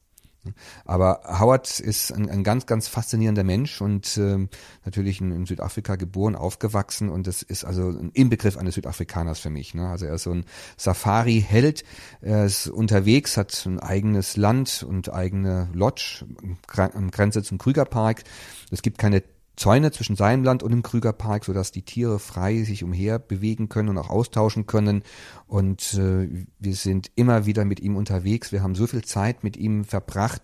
[0.85, 4.49] Aber Howard ist ein, ein ganz, ganz faszinierender Mensch und ähm,
[4.85, 9.51] natürlich in, in Südafrika geboren, aufgewachsen und das ist also ein Inbegriff eines Südafrikaners für
[9.51, 9.75] mich.
[9.75, 9.89] Ne?
[9.89, 10.45] Also er ist so ein
[10.77, 11.85] Safari-Held,
[12.21, 16.25] er ist unterwegs, hat ein eigenes Land und eigene Lodge
[16.67, 18.25] Grenze zum Krügerpark.
[18.71, 19.23] Es gibt keine
[19.57, 23.89] Zäune zwischen seinem Land und dem Krügerpark, sodass die Tiere frei sich umher bewegen können
[23.89, 25.03] und auch austauschen können.
[25.47, 28.53] Und äh, wir sind immer wieder mit ihm unterwegs.
[28.53, 30.43] Wir haben so viel Zeit mit ihm verbracht,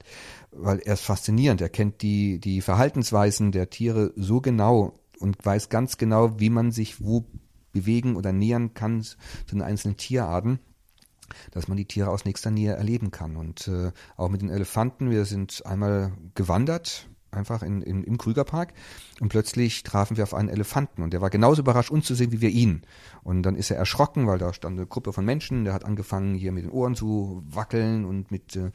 [0.50, 1.60] weil er ist faszinierend.
[1.60, 6.72] Er kennt die, die Verhaltensweisen der Tiere so genau und weiß ganz genau, wie man
[6.72, 7.26] sich wo
[7.72, 9.16] bewegen oder nähern kann zu
[9.52, 10.58] den einzelnen Tierarten
[11.50, 13.36] dass man die Tiere aus nächster Nähe erleben kann.
[13.36, 18.72] Und äh, auch mit den Elefanten, wir sind einmal gewandert einfach in, in, im Krügerpark
[19.20, 22.32] und plötzlich trafen wir auf einen Elefanten und der war genauso überrascht, uns zu sehen,
[22.32, 22.82] wie wir ihn.
[23.22, 26.34] Und dann ist er erschrocken, weil da stand eine Gruppe von Menschen, der hat angefangen,
[26.34, 28.70] hier mit den Ohren zu wackeln und mit, äh,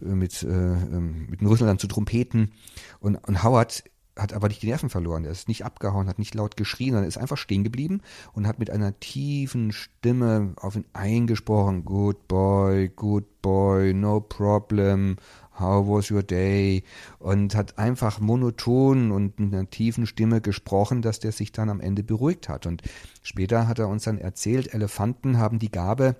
[0.00, 2.52] mit, äh, ähm, mit den Rüsseln dann zu trompeten.
[3.00, 3.84] Und, und Howard
[4.16, 5.24] hat aber nicht die Nerven verloren.
[5.24, 8.00] Er ist nicht abgehauen, hat nicht laut geschrien, sondern ist einfach stehen geblieben
[8.32, 11.84] und hat mit einer tiefen Stimme auf ihn eingesprochen.
[11.84, 15.16] Good boy, good boy, no problem.
[15.58, 16.82] How was your day?
[17.18, 21.80] Und hat einfach monoton und mit einer tiefen Stimme gesprochen, dass der sich dann am
[21.80, 22.66] Ende beruhigt hat.
[22.66, 22.82] Und
[23.22, 26.16] später hat er uns dann erzählt, Elefanten haben die Gabe,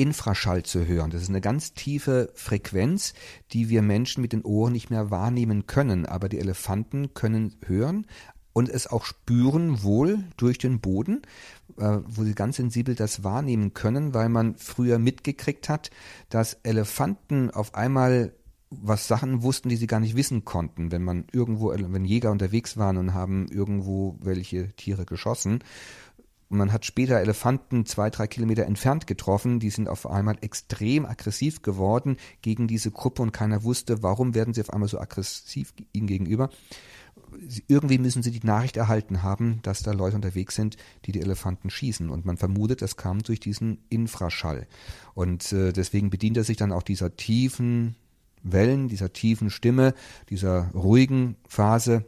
[0.00, 1.10] Infraschall zu hören.
[1.10, 3.12] Das ist eine ganz tiefe Frequenz,
[3.52, 6.06] die wir Menschen mit den Ohren nicht mehr wahrnehmen können.
[6.06, 8.06] Aber die Elefanten können hören
[8.52, 11.22] und es auch spüren wohl durch den Boden,
[11.78, 15.90] äh, wo sie ganz sensibel das wahrnehmen können, weil man früher mitgekriegt hat,
[16.28, 18.32] dass Elefanten auf einmal
[18.70, 22.76] was Sachen wussten, die sie gar nicht wissen konnten, wenn man irgendwo, wenn Jäger unterwegs
[22.76, 25.64] waren und haben irgendwo welche Tiere geschossen.
[26.48, 31.04] Und man hat später Elefanten zwei, drei Kilometer entfernt getroffen, die sind auf einmal extrem
[31.04, 35.72] aggressiv geworden gegen diese Gruppe und keiner wusste, warum werden sie auf einmal so aggressiv
[35.92, 36.50] ihnen gegenüber
[37.66, 41.70] irgendwie müssen sie die Nachricht erhalten haben, dass da Leute unterwegs sind, die die Elefanten
[41.70, 42.10] schießen.
[42.10, 44.66] Und man vermutet, das kam durch diesen Infraschall.
[45.14, 47.96] Und äh, deswegen bedient er sich dann auch dieser tiefen
[48.42, 49.94] Wellen, dieser tiefen Stimme,
[50.28, 52.04] dieser ruhigen Phase,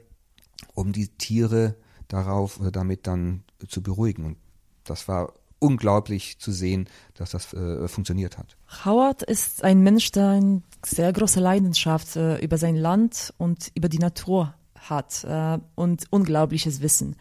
[0.74, 1.76] um die Tiere
[2.08, 4.24] darauf oder damit dann zu beruhigen.
[4.24, 4.36] Und
[4.84, 8.56] das war unglaublich zu sehen, dass das äh, funktioniert hat.
[8.84, 13.88] Howard ist ein Mensch, der eine sehr große Leidenschaft äh, über sein Land und über
[13.88, 14.54] die Natur
[14.88, 17.16] hat äh, und unglaubliches Wissen.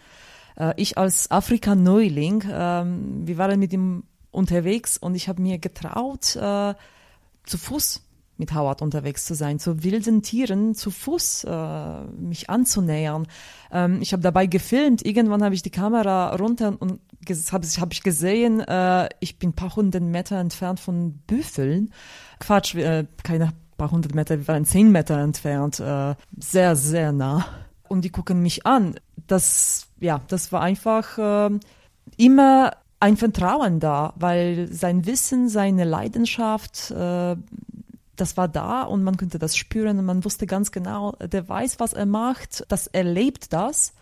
[0.57, 2.85] Äh, ich als Afrika-Neuling, äh,
[3.25, 6.73] wir waren mit ihm unterwegs und ich habe mir getraut, äh,
[7.43, 8.01] zu Fuß
[8.41, 13.27] mit Howard unterwegs zu sein, zu wilden Tieren zu Fuß äh, mich anzunähern.
[13.71, 15.05] Ähm, ich habe dabei gefilmt.
[15.05, 16.99] Irgendwann habe ich die Kamera runter und
[17.51, 21.93] habe hab ich gesehen, äh, ich bin ein paar hundert Meter entfernt von Büffeln.
[22.39, 27.45] Quatsch, äh, keine paar hundert Meter, wir waren zehn Meter entfernt, äh, sehr, sehr nah.
[27.87, 28.99] Und die gucken mich an.
[29.25, 31.49] Das, ja, das war einfach äh,
[32.15, 37.35] immer ein Vertrauen da, weil sein Wissen, seine Leidenschaft, äh,
[38.15, 41.79] das war da und man konnte das spüren und man wusste ganz genau, der weiß,
[41.79, 43.95] was er macht, das erlebt das,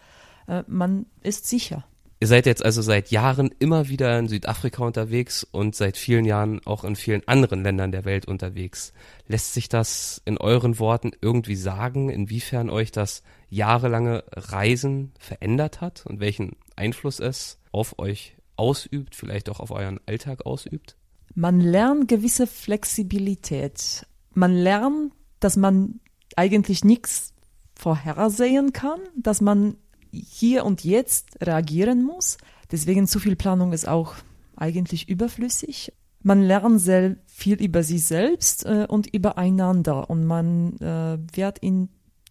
[0.48, 1.86] äh, man ist sicher.
[2.22, 6.59] Ihr seid jetzt also seit Jahren immer wieder in Südafrika unterwegs und seit vielen Jahren
[6.65, 8.91] auch in vielen anderen Ländern der Welt unterwegs.
[9.28, 16.05] Lässt sich das in euren Worten irgendwie sagen, inwiefern euch das jahrelange Reisen verändert hat
[16.05, 20.97] und welchen Einfluss es auf euch ausübt, vielleicht auch auf euren Alltag ausübt?
[21.36, 24.05] Man lernt gewisse Flexibilität.
[24.34, 26.01] Man lernt, dass man
[26.36, 27.34] eigentlich nichts
[27.76, 29.78] vorhersehen kann, dass man
[30.12, 32.38] hier und jetzt reagieren muss.
[32.72, 34.16] Deswegen zu viel Planung ist auch
[34.55, 35.93] eigentlich überflüssig.
[36.22, 41.89] Man lernt sehr viel über sich selbst äh, und übereinander und man äh, wird in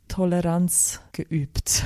[0.09, 1.85] Toleranz geübt.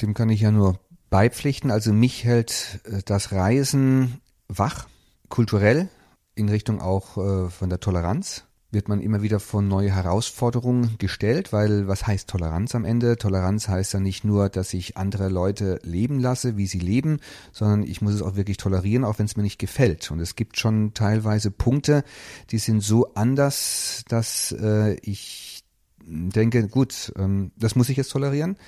[0.00, 0.78] Dem kann ich ja nur
[1.10, 1.70] beipflichten.
[1.70, 4.88] Also mich hält äh, das Reisen wach,
[5.28, 5.88] kulturell,
[6.34, 11.52] in Richtung auch äh, von der Toleranz wird man immer wieder vor neue Herausforderungen gestellt,
[11.52, 13.16] weil was heißt Toleranz am Ende?
[13.16, 17.82] Toleranz heißt ja nicht nur, dass ich andere Leute leben lasse, wie sie leben, sondern
[17.82, 20.10] ich muss es auch wirklich tolerieren, auch wenn es mir nicht gefällt.
[20.10, 22.04] Und es gibt schon teilweise Punkte,
[22.50, 25.64] die sind so anders, dass äh, ich
[26.04, 28.58] denke, gut, ähm, das muss ich jetzt tolerieren,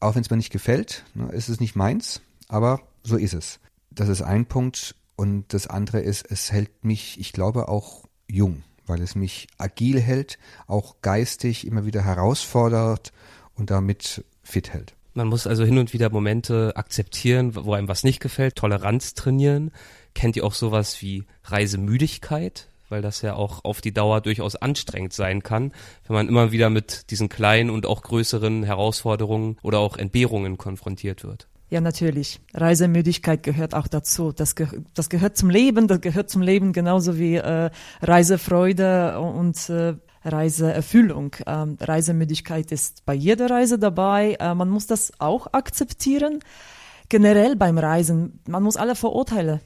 [0.00, 1.04] auch wenn es mir nicht gefällt.
[1.14, 3.58] Ne, ist es nicht meins, aber so ist es.
[3.90, 4.96] Das ist ein Punkt.
[5.16, 10.00] Und das andere ist, es hält mich, ich glaube, auch jung weil es mich agil
[10.00, 13.12] hält, auch geistig immer wieder herausfordert
[13.54, 14.94] und damit fit hält.
[15.14, 19.70] Man muss also hin und wieder Momente akzeptieren, wo einem was nicht gefällt, Toleranz trainieren.
[20.12, 22.68] Kennt ihr auch sowas wie Reisemüdigkeit?
[22.88, 25.72] Weil das ja auch auf die Dauer durchaus anstrengend sein kann,
[26.06, 31.22] wenn man immer wieder mit diesen kleinen und auch größeren Herausforderungen oder auch Entbehrungen konfrontiert
[31.24, 31.46] wird.
[31.74, 32.40] Ja, natürlich.
[32.54, 34.30] Reisemüdigkeit gehört auch dazu.
[34.30, 37.68] Das, ge das gehört zum Leben, das gehört zum Leben genauso wie äh,
[38.00, 41.34] Reisefreude und äh, Reiseerfüllung.
[41.48, 44.36] Ähm, Reisemüdigkeit ist bei jeder Reise dabei.
[44.38, 46.38] Äh, man muss das auch akzeptieren.
[47.08, 49.60] Generell beim Reisen, man muss alle Vorurteile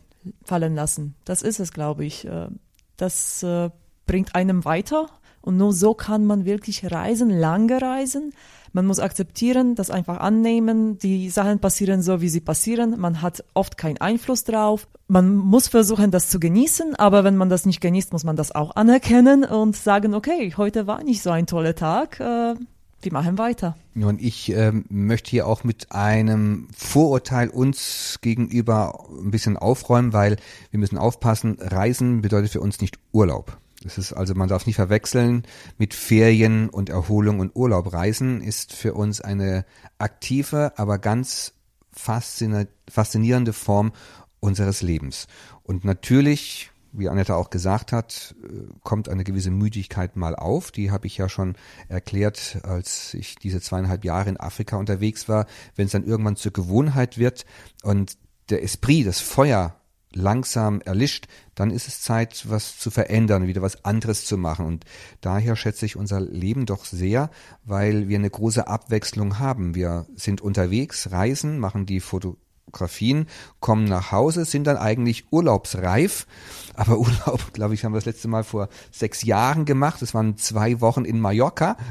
[0.45, 1.15] fallen lassen.
[1.27, 2.27] Das ist es, glaube ich.
[2.27, 2.49] Äh,
[2.97, 3.69] das äh,
[4.07, 5.11] bringt einem weiter
[5.43, 8.33] und nur so kann man wirklich reisen, lange reisen.
[8.73, 10.99] Man muss akzeptieren, das einfach annehmen.
[10.99, 12.99] Die Sachen passieren so, wie sie passieren.
[12.99, 14.87] Man hat oft keinen Einfluss drauf.
[15.07, 16.95] Man muss versuchen, das zu genießen.
[16.97, 20.87] Aber wenn man das nicht genießt, muss man das auch anerkennen und sagen, okay, heute
[20.87, 22.21] war nicht so ein toller Tag.
[22.21, 22.55] Äh,
[23.01, 23.77] wir machen weiter.
[23.95, 30.37] Und ich ähm, möchte hier auch mit einem Vorurteil uns gegenüber ein bisschen aufräumen, weil
[30.71, 33.57] wir müssen aufpassen, Reisen bedeutet für uns nicht Urlaub.
[33.83, 35.45] Das ist also, man darf nicht verwechseln
[35.77, 37.93] mit Ferien und Erholung und Urlaub.
[37.93, 39.65] Reisen ist für uns eine
[39.99, 41.53] aktive, aber ganz
[41.93, 43.93] faszinierende Form
[44.41, 45.27] unseres Lebens.
[45.63, 50.71] Und natürlich, wie Annette auch gesagt hat, äh, kommt eine gewisse Müdigkeit mal auf.
[50.71, 51.55] Die habe ich ja schon
[51.89, 55.47] erklärt, als ich diese zweieinhalb Jahre in Afrika unterwegs war.
[55.77, 57.47] Wenn es dann irgendwann zur Gewohnheit wird
[57.83, 58.17] und
[58.49, 59.78] der Esprit, das Feuer
[60.13, 64.67] langsam erlischt, dann ist es Zeit, was zu verändern, wieder was anderes zu machen.
[64.67, 64.85] Und
[65.21, 67.31] daher schätze ich unser Leben doch sehr,
[67.65, 69.75] weil wir eine große Abwechslung haben.
[69.75, 73.27] Wir sind unterwegs, reisen, machen die Fotografien,
[73.61, 76.27] kommen nach Hause, sind dann eigentlich urlaubsreif.
[76.75, 80.01] Aber Urlaub, glaube ich, haben wir das letzte Mal vor sechs Jahren gemacht.
[80.01, 81.77] Das waren zwei Wochen in Mallorca.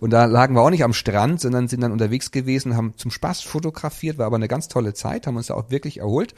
[0.00, 3.10] Und da lagen wir auch nicht am Strand, sondern sind dann unterwegs gewesen, haben zum
[3.10, 6.34] Spaß fotografiert, war aber eine ganz tolle Zeit, haben uns da auch wirklich erholt.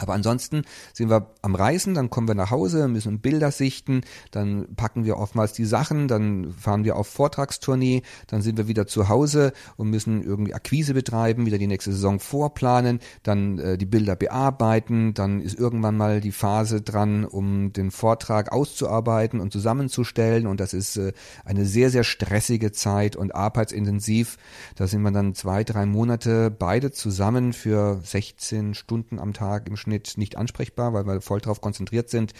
[0.00, 0.62] Aber ansonsten
[0.94, 5.18] sind wir am Reisen, dann kommen wir nach Hause, müssen Bilder sichten, dann packen wir
[5.18, 9.90] oftmals die Sachen, dann fahren wir auf Vortragstournee, dann sind wir wieder zu Hause und
[9.90, 15.40] müssen irgendwie Akquise betreiben, wieder die nächste Saison vorplanen, dann äh, die Bilder bearbeiten, dann
[15.42, 20.96] ist irgendwann mal die Phase dran, um den Vortrag auszuarbeiten und zusammenzustellen und das ist
[20.96, 21.12] äh,
[21.44, 24.38] eine sehr, sehr stressige Zeit und arbeitsintensiv.
[24.76, 29.76] Da sind wir dann zwei, drei Monate beide zusammen für 16 Stunden am Tag im
[29.76, 32.32] Schnitt Schnitt nicht ansprechbar, weil wir voll drauf konzentriert sind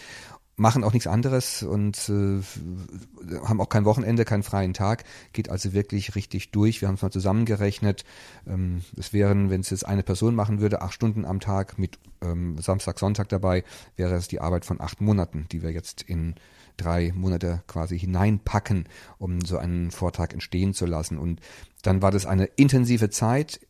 [0.61, 2.43] machen auch nichts anderes und äh,
[3.47, 6.83] haben auch kein Wochenende, keinen freien Tag, geht also wirklich richtig durch.
[6.83, 8.05] Wir haben es mal zusammengerechnet.
[8.47, 11.99] Ähm, es wären, wenn es jetzt eine Person machen würde, acht Stunden am Tag mit
[12.21, 13.65] ähm, Samstag, Sonntag dabei,
[13.97, 16.35] wäre es die Arbeit von acht Monaten, die wir jetzt in
[16.77, 18.87] drei Monate quasi hineinpacken,
[19.17, 21.17] um so einen Vortrag entstehen zu lassen.
[21.17, 21.41] Und
[21.81, 23.61] dann war das eine intensive Zeit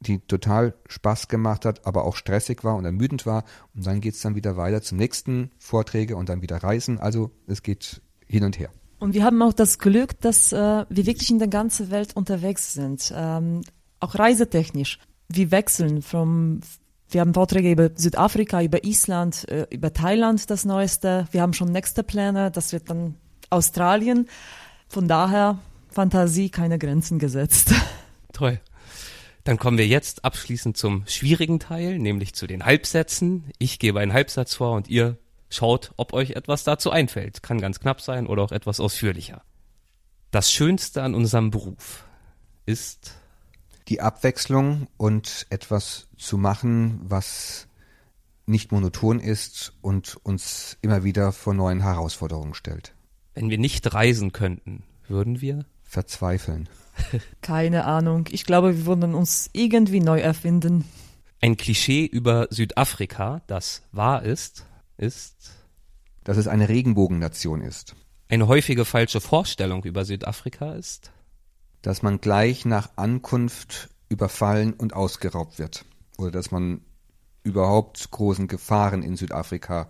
[0.00, 3.44] die total Spaß gemacht hat, aber auch stressig war und ermüdend war.
[3.74, 6.98] Und dann geht's dann wieder weiter zum nächsten Vorträge und dann wieder Reisen.
[6.98, 8.70] Also es geht hin und her.
[8.98, 12.74] Und wir haben auch das Glück, dass äh, wir wirklich in der ganzen Welt unterwegs
[12.74, 13.62] sind, ähm,
[13.98, 14.98] auch reisetechnisch.
[15.28, 16.60] Wir wechseln vom,
[17.08, 21.26] wir haben Vorträge über Südafrika, über Island, äh, über Thailand, das Neueste.
[21.30, 23.16] Wir haben schon nächste Pläne, das wird dann
[23.48, 24.28] Australien.
[24.88, 27.74] Von daher Fantasie keine Grenzen gesetzt.
[28.32, 28.60] Toll.
[29.44, 33.44] Dann kommen wir jetzt abschließend zum schwierigen Teil, nämlich zu den Halbsätzen.
[33.58, 35.16] Ich gebe einen Halbsatz vor und ihr
[35.48, 37.42] schaut, ob euch etwas dazu einfällt.
[37.42, 39.42] Kann ganz knapp sein oder auch etwas ausführlicher.
[40.30, 42.04] Das Schönste an unserem Beruf
[42.66, 43.16] ist
[43.88, 47.66] die Abwechslung und etwas zu machen, was
[48.46, 52.94] nicht monoton ist und uns immer wieder vor neuen Herausforderungen stellt.
[53.34, 56.68] Wenn wir nicht reisen könnten, würden wir verzweifeln.
[57.42, 58.26] Keine Ahnung.
[58.30, 60.84] Ich glaube, wir würden uns irgendwie neu erfinden.
[61.40, 65.52] Ein Klischee über Südafrika, das wahr ist, ist,
[66.24, 67.94] dass es eine Regenbogennation ist.
[68.28, 71.10] Eine häufige falsche Vorstellung über Südafrika ist,
[71.82, 75.84] dass man gleich nach Ankunft überfallen und ausgeraubt wird.
[76.18, 76.82] Oder dass man
[77.42, 79.88] überhaupt großen Gefahren in Südafrika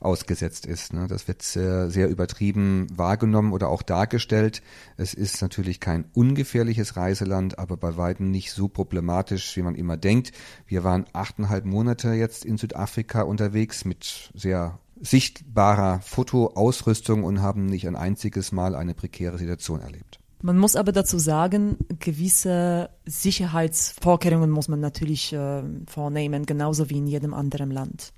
[0.00, 0.92] ausgesetzt ist.
[0.92, 1.06] Ne?
[1.08, 4.62] Das wird sehr, sehr übertrieben wahrgenommen oder auch dargestellt.
[4.96, 9.96] Es ist natürlich kein ungefährliches Reiseland, aber bei weitem nicht so problematisch, wie man immer
[9.96, 10.32] denkt.
[10.66, 17.86] Wir waren achteinhalb Monate jetzt in Südafrika unterwegs mit sehr sichtbarer Fotoausrüstung und haben nicht
[17.86, 20.19] ein einziges Mal eine prekäre Situation erlebt.
[20.42, 27.06] Man muss aber dazu sagen, gewisse Sicherheitsvorkehrungen muss man natürlich äh, vornehmen, genauso wie in
[27.06, 28.12] jedem anderen Land.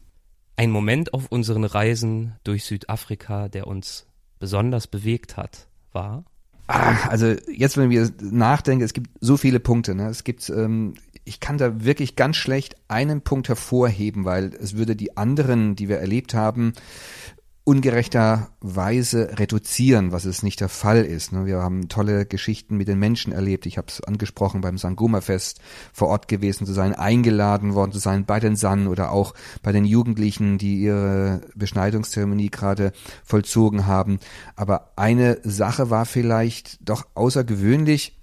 [0.56, 4.06] Ein Moment auf unseren Reisen durch Südafrika, der uns
[4.38, 6.24] besonders bewegt hat, war?
[6.68, 9.94] Ah, also jetzt, wenn wir nachdenken, es gibt so viele Punkte.
[9.94, 10.08] Ne?
[10.08, 10.94] Es gibt, ähm,
[11.24, 15.88] ich kann da wirklich ganz schlecht einen Punkt hervorheben, weil es würde die anderen, die
[15.88, 16.72] wir erlebt haben,
[17.64, 21.32] ungerechterweise reduzieren, was es nicht der Fall ist.
[21.32, 21.46] Ne?
[21.46, 23.66] Wir haben tolle Geschichten mit den Menschen erlebt.
[23.66, 25.60] Ich habe es angesprochen, beim Sangoma-Fest
[25.92, 29.70] vor Ort gewesen zu sein, eingeladen worden zu sein bei den San oder auch bei
[29.70, 32.92] den Jugendlichen, die ihre Beschneidungszeremonie gerade
[33.24, 34.18] vollzogen haben.
[34.56, 38.18] Aber eine Sache war vielleicht doch außergewöhnlich,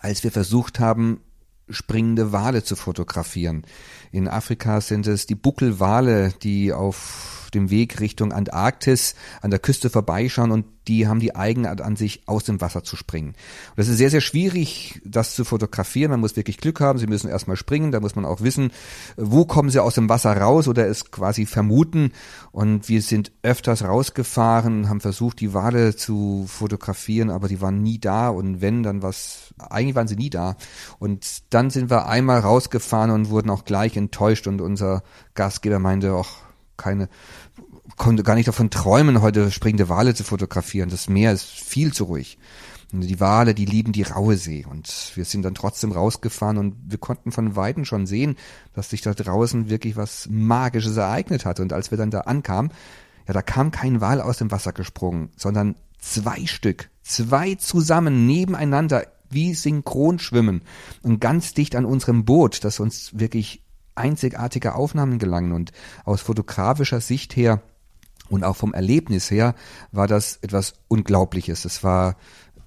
[0.00, 1.20] als wir versucht haben,
[1.68, 3.64] springende Wale zu fotografieren.
[4.12, 9.90] In Afrika sind es die Buckelwale, die auf dem Weg Richtung Antarktis an der Küste
[9.90, 13.30] vorbeischauen und die haben die Eigenart an sich, aus dem Wasser zu springen.
[13.30, 16.10] Und das ist sehr, sehr schwierig, das zu fotografieren.
[16.12, 16.98] Man muss wirklich Glück haben.
[16.98, 17.90] Sie müssen erstmal springen.
[17.90, 18.70] Da muss man auch wissen,
[19.16, 22.12] wo kommen sie aus dem Wasser raus oder es quasi vermuten.
[22.52, 27.98] Und wir sind öfters rausgefahren, haben versucht, die Wale zu fotografieren, aber die waren nie
[27.98, 28.28] da.
[28.28, 30.56] Und wenn, dann was, eigentlich waren sie nie da.
[30.98, 35.02] Und dann sind wir einmal rausgefahren und wurden auch gleich enttäuscht und unser
[35.34, 36.28] Gastgeber meinte, auch
[36.76, 37.08] keine,
[37.96, 40.90] konnte gar nicht davon träumen, heute springende Wale zu fotografieren.
[40.90, 42.38] Das Meer ist viel zu ruhig.
[42.92, 44.64] Und die Wale, die lieben die raue See.
[44.64, 48.36] Und wir sind dann trotzdem rausgefahren und wir konnten von Weitem schon sehen,
[48.74, 51.58] dass sich da draußen wirklich was Magisches ereignet hat.
[51.58, 52.70] Und als wir dann da ankamen,
[53.26, 59.06] ja, da kam kein Wal aus dem Wasser gesprungen, sondern zwei Stück, zwei zusammen nebeneinander
[59.30, 60.62] wie synchron schwimmen
[61.02, 63.64] und ganz dicht an unserem Boot, das uns wirklich
[63.96, 65.52] einzigartige Aufnahmen gelangen.
[65.52, 65.72] Und
[66.04, 67.62] aus fotografischer Sicht her
[68.28, 69.54] und auch vom Erlebnis her
[69.92, 71.64] war das etwas Unglaubliches.
[71.64, 72.16] Es war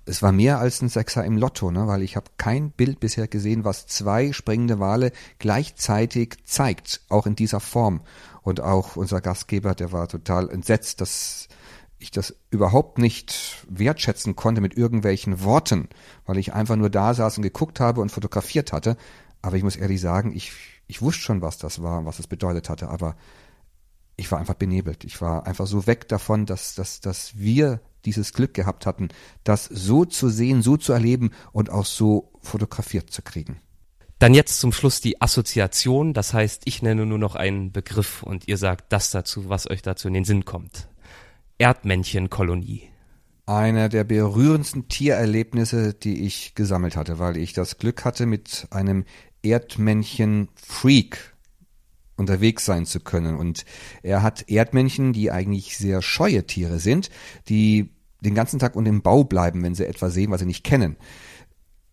[0.06, 1.86] es war mehr als ein Sechser im Lotto, ne?
[1.86, 7.36] weil ich habe kein Bild bisher gesehen, was zwei springende Wale gleichzeitig zeigt, auch in
[7.36, 8.02] dieser Form.
[8.42, 11.48] Und auch unser Gastgeber, der war total entsetzt, dass
[12.00, 15.90] ich das überhaupt nicht wertschätzen konnte mit irgendwelchen Worten,
[16.26, 18.98] weil ich einfach nur da saß und geguckt habe und fotografiert hatte.
[19.44, 20.54] Aber ich muss ehrlich sagen, ich
[20.90, 23.16] ich wusste schon, was das war, was es bedeutet hatte, aber
[24.20, 25.04] ich war einfach benebelt.
[25.04, 29.10] Ich war einfach so weg davon, dass, dass, dass wir dieses Glück gehabt hatten,
[29.44, 33.60] das so zu sehen, so zu erleben und auch so fotografiert zu kriegen.
[34.20, 36.14] Dann jetzt zum Schluss die Assoziation.
[36.14, 39.82] Das heißt, ich nenne nur noch einen Begriff und ihr sagt das dazu, was euch
[39.82, 40.90] dazu in den Sinn kommt.
[41.58, 42.84] Erdmännchenkolonie.
[43.46, 49.06] Einer der berührendsten Tiererlebnisse, die ich gesammelt hatte, weil ich das Glück hatte, mit einem
[49.42, 51.34] Erdmännchen-Freak
[52.20, 53.38] unterwegs sein zu können.
[53.38, 53.66] Und
[54.04, 57.10] er hat Erdmännchen, die eigentlich sehr scheue Tiere sind,
[57.48, 57.90] die
[58.22, 60.98] den ganzen Tag unter dem Bau bleiben, wenn sie etwas sehen, was sie nicht kennen,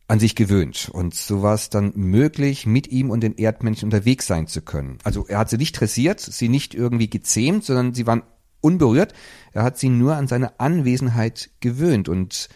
[0.09, 0.89] an sich gewöhnt.
[0.93, 4.99] Und so war es dann möglich, mit ihm und den Erdmännchen unterwegs sein zu können.
[5.05, 8.23] Also er hat sie nicht dressiert, sie nicht irgendwie gezähmt, sondern sie waren
[8.61, 9.15] unberührt.
[9.53, 12.49] Er hat sie nur an seine Anwesenheit gewöhnt und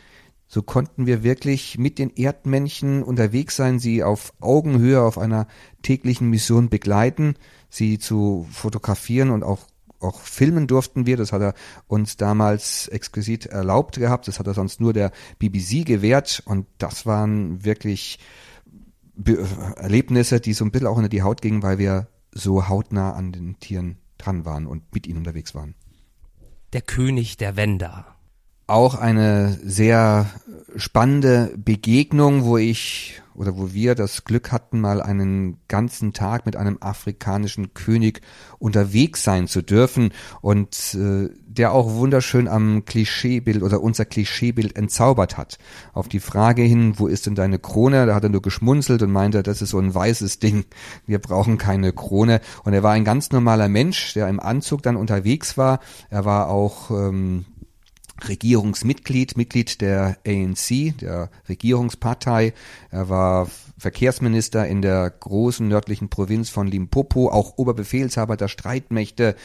[0.52, 5.46] so konnten wir wirklich mit den Erdmännchen unterwegs sein, sie auf Augenhöhe auf einer
[5.82, 7.34] täglichen Mission begleiten,
[7.70, 9.60] sie zu fotografieren und auch
[10.00, 11.18] auch filmen durften wir.
[11.18, 11.54] Das hat er
[11.86, 14.28] uns damals exquisit erlaubt gehabt.
[14.28, 16.42] Das hat er sonst nur der BBC gewährt.
[16.46, 18.18] Und das waren wirklich
[19.76, 23.32] Erlebnisse, die so ein bisschen auch unter die Haut gingen, weil wir so hautnah an
[23.32, 25.74] den Tieren dran waren und mit ihnen unterwegs waren.
[26.72, 28.06] Der König der Wender
[28.70, 30.30] auch eine sehr
[30.76, 36.56] spannende Begegnung, wo ich oder wo wir das Glück hatten, mal einen ganzen Tag mit
[36.56, 38.20] einem afrikanischen König
[38.58, 40.10] unterwegs sein zu dürfen
[40.42, 45.58] und äh, der auch wunderschön am Klischeebild oder unser Klischeebild entzaubert hat.
[45.94, 48.04] Auf die Frage hin, wo ist denn deine Krone?
[48.04, 50.66] Da hat er nur geschmunzelt und meinte, das ist so ein weißes Ding.
[51.06, 52.42] Wir brauchen keine Krone.
[52.64, 55.80] Und er war ein ganz normaler Mensch, der im Anzug dann unterwegs war.
[56.10, 57.46] Er war auch ähm,
[58.28, 62.52] Regierungsmitglied, Mitglied der ANC, der Regierungspartei.
[62.90, 63.48] Er war
[63.78, 69.36] Verkehrsminister in der großen nördlichen Provinz von Limpopo, auch Oberbefehlshaber der Streitmächte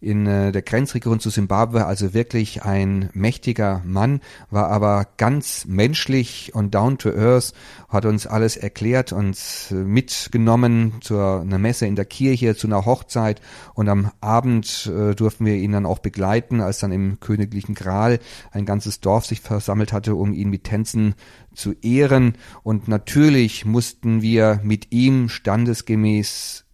[0.00, 4.20] in äh, der Grenzregion zu Simbabwe, also wirklich ein mächtiger Mann,
[4.50, 7.52] war aber ganz menschlich und down to earth,
[7.88, 12.86] hat uns alles erklärt, uns äh, mitgenommen zu einer Messe in der Kirche, zu einer
[12.86, 13.40] Hochzeit.
[13.74, 18.20] Und am Abend äh, durften wir ihn dann auch begleiten, als dann im königlichen Gral
[18.52, 21.14] ein ganzes Dorf sich versammelt hatte, um ihn mit Tänzen
[21.54, 22.34] zu ehren.
[22.62, 26.64] Und natürlich mussten wir mit ihm standesgemäß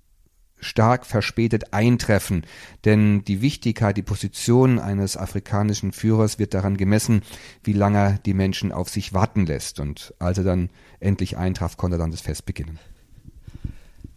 [0.67, 2.45] stark verspätet eintreffen,
[2.85, 7.23] denn die Wichtigkeit, die Position eines afrikanischen Führers wird daran gemessen,
[7.63, 9.81] wie lange die Menschen auf sich warten lässt.
[9.81, 12.79] Und als er dann endlich eintraf, konnte dann das Fest beginnen.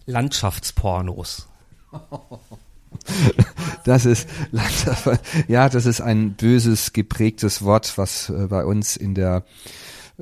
[0.05, 1.47] Landschaftspornos.
[3.83, 4.27] Das ist,
[5.47, 9.43] ja, das ist ein böses, geprägtes Wort, was äh, bei uns in der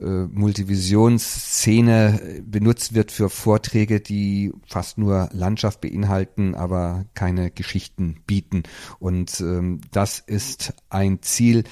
[0.05, 8.63] Multivisionsszene benutzt wird für Vorträge, die fast nur Landschaft beinhalten, aber keine Geschichten bieten.
[8.99, 11.63] Und ähm, das ist ein Ziel,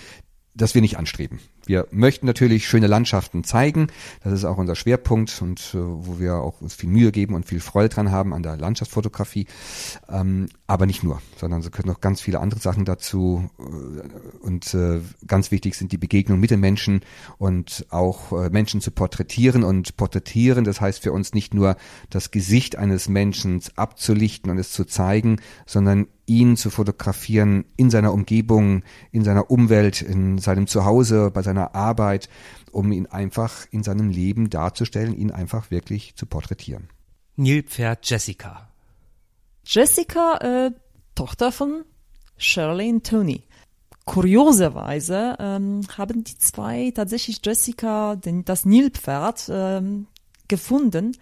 [0.53, 1.39] das wir nicht anstreben.
[1.66, 3.88] Wir möchten natürlich schöne Landschaften zeigen.
[4.24, 7.45] Das ist auch unser Schwerpunkt und äh, wo wir auch uns viel Mühe geben und
[7.45, 9.47] viel Freude dran haben an der Landschaftsfotografie.
[10.09, 13.49] Ähm, aber nicht nur, sondern es können noch ganz viele andere Sachen dazu.
[13.59, 17.01] Äh, und äh, ganz wichtig sind die Begegnungen mit den Menschen
[17.38, 19.63] und auch äh, Menschen zu porträtieren.
[19.63, 21.76] Und porträtieren, das heißt für uns nicht nur
[22.09, 28.13] das Gesicht eines Menschen abzulichten und es zu zeigen, sondern ihn zu fotografieren in seiner
[28.13, 32.30] Umgebung, in seiner Umwelt, in seinem Zuhause, bei seiner Arbeit,
[32.71, 36.89] um ihn einfach in seinem Leben darzustellen, ihn einfach wirklich zu porträtieren.
[37.36, 38.69] Nilpferd Jessica.
[39.65, 40.71] Jessica, äh,
[41.15, 41.84] Tochter von
[42.38, 43.43] Shirley und Tony.
[44.05, 50.07] Kurioserweise ähm, haben die zwei tatsächlich Jessica, den, das Nilpferd, ähm,
[50.47, 51.17] gefunden,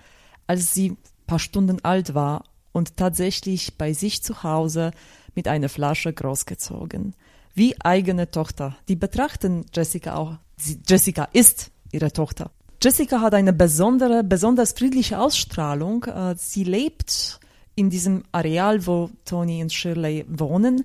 [0.48, 2.44] als sie paar Stunden alt war
[2.74, 4.92] und tatsächlich bei sich zu Hause
[5.36, 7.16] mit einer Flasche großgezogen.
[7.54, 8.76] Wie eigene Tochter.
[8.90, 10.36] Die betrachten Jessica auch.
[10.58, 12.52] Sie, Jessica ist ihre Tochter.
[12.82, 16.04] Jessica hat eine besondere, besonders friedliche Ausstrahlung.
[16.04, 17.40] Äh, sie lebt
[17.76, 20.84] in diesem Areal, wo Tony und Shirley wohnen.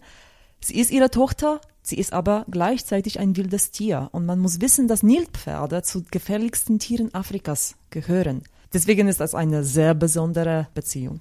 [0.61, 4.11] Sie ist ihre Tochter, sie ist aber gleichzeitig ein wildes Tier.
[4.13, 8.43] Und man muss wissen, dass Nilpferde zu gefährlichsten Tieren Afrikas gehören.
[8.73, 11.21] Deswegen ist das eine sehr besondere Beziehung.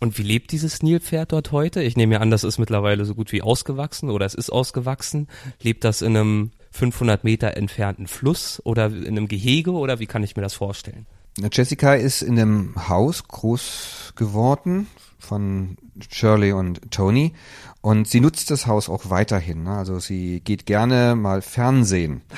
[0.00, 1.82] Und wie lebt dieses Nilpferd dort heute?
[1.82, 5.26] Ich nehme an, das ist mittlerweile so gut wie ausgewachsen oder es ist ausgewachsen.
[5.60, 10.22] Lebt das in einem 500 Meter entfernten Fluss oder in einem Gehege oder wie kann
[10.22, 11.06] ich mir das vorstellen?
[11.52, 14.88] Jessica ist in einem Haus groß geworden
[15.18, 15.76] von
[16.10, 17.32] Shirley und Tony
[17.80, 19.64] und sie nutzt das Haus auch weiterhin.
[19.64, 19.70] Ne?
[19.70, 22.22] Also sie geht gerne mal Fernsehen.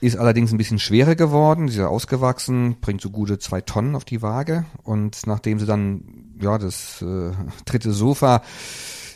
[0.00, 4.04] Ist allerdings ein bisschen schwerer geworden, sie ist ausgewachsen, bringt so gute zwei Tonnen auf
[4.04, 7.32] die Waage und nachdem sie dann ja, das äh,
[7.64, 8.42] dritte Sofa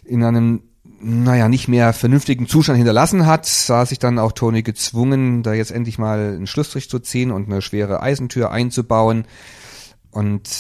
[0.05, 0.62] in einem
[1.01, 5.70] naja, nicht mehr vernünftigen Zustand hinterlassen hat, sah sich dann auch Tony gezwungen, da jetzt
[5.70, 9.24] endlich mal einen Schlussstrich zu ziehen und eine schwere Eisentür einzubauen.
[10.11, 10.51] Und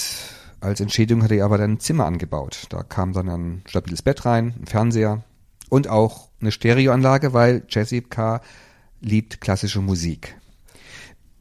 [0.60, 2.66] als Entschädigung hatte er aber dann ein Zimmer angebaut.
[2.68, 5.24] Da kam dann ein stabiles Bett rein, ein Fernseher
[5.70, 8.40] und auch eine Stereoanlage, weil Jessica
[9.00, 10.36] liebt klassische Musik.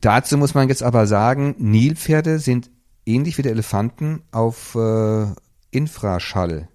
[0.02, 2.70] Dazu muss man jetzt aber sagen, Nilpferde sind
[3.08, 5.28] ähnlich wie der Elefanten auf äh,
[5.72, 6.68] Infraschall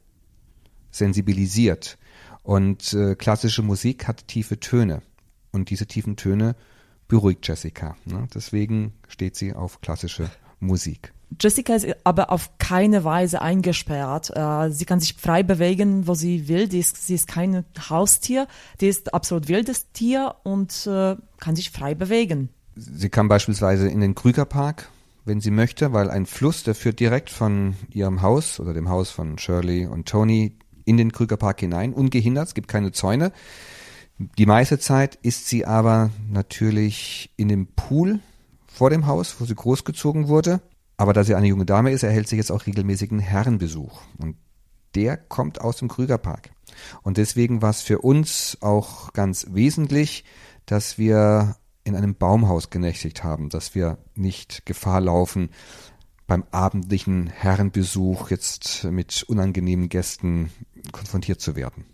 [0.90, 1.98] sensibilisiert.
[2.42, 5.02] Und äh, klassische Musik hat tiefe Töne.
[5.52, 6.56] Und diese tiefen Töne
[7.06, 7.96] beruhigt Jessica.
[8.04, 8.26] Ne?
[8.34, 10.30] Deswegen steht sie auf klassische
[10.60, 11.12] Musik.
[11.40, 14.30] Jessica ist aber auf keine Weise eingesperrt.
[14.34, 16.68] Äh, sie kann sich frei bewegen, wo sie will.
[16.68, 18.46] Die ist, sie ist kein Haustier.
[18.80, 22.48] Die ist absolut wildes Tier und äh, kann sich frei bewegen.
[22.74, 24.88] Sie kann beispielsweise in den Krügerpark
[25.24, 29.10] wenn sie möchte, weil ein Fluss, der führt direkt von ihrem Haus oder dem Haus
[29.10, 33.32] von Shirley und Tony in den Krügerpark hinein, ungehindert, es gibt keine Zäune.
[34.38, 38.20] Die meiste Zeit ist sie aber natürlich in dem Pool
[38.66, 40.60] vor dem Haus, wo sie großgezogen wurde.
[40.96, 44.02] Aber da sie eine junge Dame ist, erhält sie jetzt auch regelmäßigen Herrenbesuch.
[44.18, 44.36] Und
[44.94, 46.50] der kommt aus dem Krügerpark.
[47.02, 50.24] Und deswegen war es für uns auch ganz wesentlich,
[50.66, 55.50] dass wir in einem Baumhaus genächtigt haben, dass wir nicht Gefahr laufen,
[56.26, 60.50] beim abendlichen Herrenbesuch jetzt mit unangenehmen Gästen
[60.92, 61.84] konfrontiert zu werden.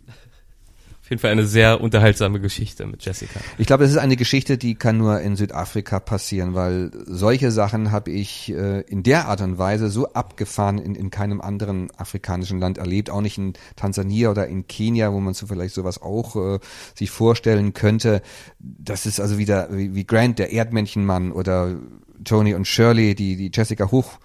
[1.09, 3.41] Auf jeden Fall eine sehr unterhaltsame Geschichte mit Jessica.
[3.57, 7.93] Ich glaube, es ist eine Geschichte, die kann nur in Südafrika passieren, weil solche Sachen
[7.93, 12.61] habe ich äh, in der Art und Weise so abgefahren in, in keinem anderen afrikanischen
[12.61, 16.37] Land erlebt, auch nicht in Tansania oder in Kenia, wo man so vielleicht sowas auch
[16.37, 16.59] äh,
[16.95, 18.21] sich vorstellen könnte.
[18.59, 21.75] Das ist also wieder wie, wie Grant, der Erdmännchenmann oder
[22.23, 24.19] Tony und Shirley, die, die Jessica hoch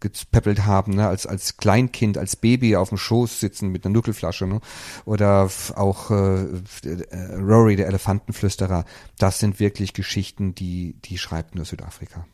[0.00, 1.08] gepäppelt haben, ne?
[1.08, 4.46] als, als Kleinkind, als Baby auf dem Schoß sitzen mit einer Nuckelflasche.
[4.46, 4.60] Ne?
[5.04, 6.44] Oder auch äh,
[6.84, 8.84] äh, Rory, der Elefantenflüsterer.
[9.18, 12.26] Das sind wirklich Geschichten, die, die schreibt nur Südafrika.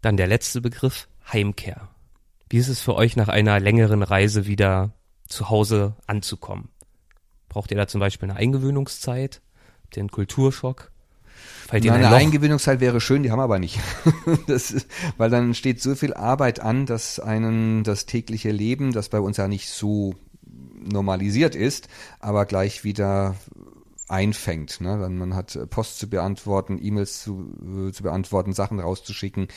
[0.00, 1.88] Dann der letzte Begriff, Heimkehr.
[2.48, 4.92] Wie ist es für euch nach einer längeren Reise wieder
[5.26, 6.68] zu Hause anzukommen?
[7.48, 9.40] Braucht ihr da zum Beispiel eine Eingewöhnungszeit,
[9.96, 10.90] den Kulturschock?
[11.66, 13.80] Fällt Ihnen eine ein Eingewöhnungszeit wäre schön, die haben wir aber nicht.
[14.46, 14.86] ist,
[15.16, 19.38] weil dann steht so viel Arbeit an, dass einen das tägliche Leben, das bei uns
[19.38, 20.14] ja nicht so
[20.84, 21.88] normalisiert ist,
[22.20, 23.36] aber gleich wieder
[24.08, 24.82] einfängt.
[24.82, 24.98] Ne?
[24.98, 29.48] Dann man hat Post zu beantworten, E-Mails zu, äh, zu beantworten, Sachen rauszuschicken.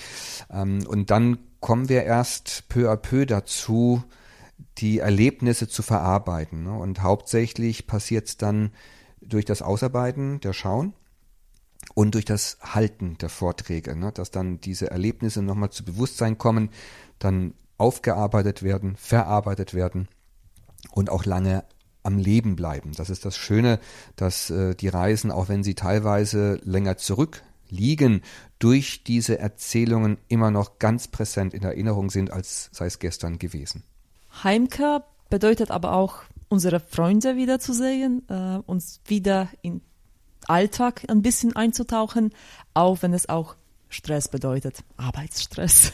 [0.49, 4.01] Ähm, und dann kommen wir erst peu à peu dazu,
[4.77, 6.63] die Erlebnisse zu verarbeiten.
[6.63, 6.71] Ne?
[6.71, 8.71] Und hauptsächlich passiert es dann
[9.21, 10.93] durch das Ausarbeiten der Schauen
[11.97, 16.69] und durch das Halten der Vorträge, ne, dass dann diese Erlebnisse nochmal zu Bewusstsein kommen,
[17.17, 20.07] dann aufgearbeitet werden, verarbeitet werden
[20.91, 21.63] und auch lange
[22.03, 22.91] am Leben bleiben.
[22.95, 23.79] Das ist das Schöne,
[24.15, 28.21] dass äh, die Reisen, auch wenn sie teilweise länger zurückliegen,
[28.59, 33.81] durch diese Erzählungen immer noch ganz präsent in Erinnerung sind, als sei es gestern gewesen.
[34.43, 39.81] Heimkehr bedeutet aber auch, unsere Freunde wiederzusehen, äh, uns wieder in
[40.47, 42.33] Alltag ein bisschen einzutauchen,
[42.73, 43.55] auch wenn es auch
[43.89, 45.93] Stress bedeutet, Arbeitsstress.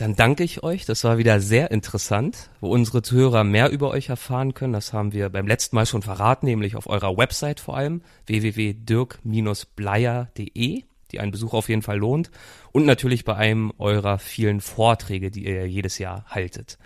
[0.00, 0.86] Dann danke ich euch.
[0.86, 4.72] Das war wieder sehr interessant, wo unsere Zuhörer mehr über euch erfahren können.
[4.72, 10.84] Das haben wir beim letzten Mal schon verraten, nämlich auf eurer Website vor allem www.dirk-bleier.de,
[11.12, 12.30] die einen Besuch auf jeden Fall lohnt.
[12.72, 16.78] Und natürlich bei einem eurer vielen Vorträge, die ihr jedes Jahr haltet.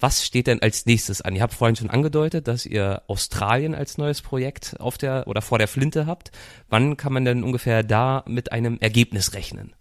[0.00, 1.34] Was steht denn als nächstes an?
[1.34, 5.58] Ihr habt vorhin schon angedeutet, dass ihr Australien als neues Projekt auf der oder vor
[5.58, 6.30] der Flinte habt.
[6.68, 9.72] Wann kann man denn ungefähr da mit einem Ergebnis rechnen?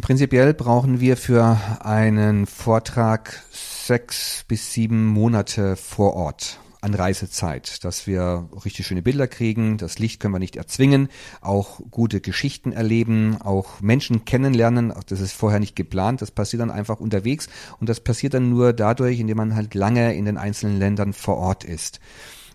[0.00, 8.06] Prinzipiell brauchen wir für einen Vortrag sechs bis sieben Monate vor Ort an Reisezeit, dass
[8.06, 9.78] wir richtig schöne Bilder kriegen.
[9.78, 11.08] Das Licht können wir nicht erzwingen.
[11.40, 14.92] Auch gute Geschichten erleben, auch Menschen kennenlernen.
[15.06, 16.22] Das ist vorher nicht geplant.
[16.22, 17.48] Das passiert dann einfach unterwegs.
[17.78, 21.36] Und das passiert dann nur dadurch, indem man halt lange in den einzelnen Ländern vor
[21.36, 22.00] Ort ist.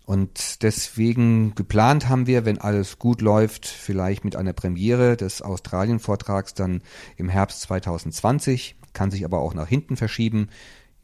[0.06, 6.54] Und deswegen geplant haben wir, wenn alles gut läuft, vielleicht mit einer Premiere des Australien-Vortrags
[6.54, 6.82] dann
[7.18, 10.48] im Herbst 2020, kann sich aber auch nach hinten verschieben.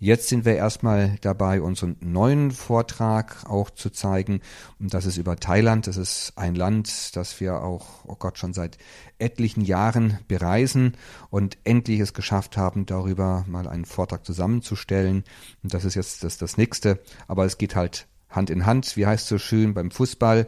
[0.03, 4.41] Jetzt sind wir erstmal dabei, unseren neuen Vortrag auch zu zeigen.
[4.77, 5.87] Und das ist über Thailand.
[5.87, 8.77] Das ist ein Land, das wir auch, oh Gott, schon seit
[9.17, 10.97] etlichen Jahren bereisen
[11.29, 15.23] und endlich es geschafft haben, darüber mal einen Vortrag zusammenzustellen.
[15.63, 16.99] Und das ist jetzt das, das nächste.
[17.29, 20.47] Aber es geht halt Hand in Hand, wie heißt so schön beim Fußball.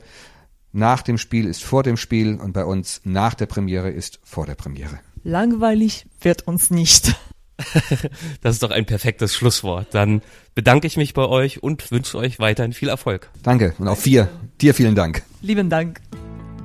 [0.74, 4.46] Nach dem Spiel ist vor dem Spiel und bei uns nach der Premiere ist vor
[4.46, 5.00] der Premiere.
[5.24, 7.16] Langweilig wird uns nicht.
[8.42, 9.88] das ist doch ein perfektes Schlusswort.
[9.92, 10.22] Dann
[10.54, 13.30] bedanke ich mich bei euch und wünsche euch weiterhin viel Erfolg.
[13.44, 14.30] Danke und auch vier.
[14.62, 15.24] Dir vielen Dank.
[15.42, 16.02] Lieben Dank.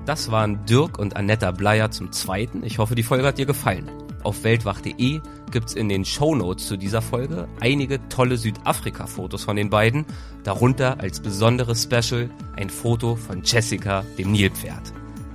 [0.07, 2.65] Das waren Dirk und Annetta Bleier zum zweiten.
[2.65, 3.89] Ich hoffe, die Folge hat dir gefallen.
[4.23, 5.21] Auf weltwach.de
[5.51, 10.05] gibt's in den Show Notes zu dieser Folge einige tolle Südafrika-Fotos von den beiden,
[10.45, 14.93] darunter als besonderes Special ein Foto von Jessica, dem Nilpferd.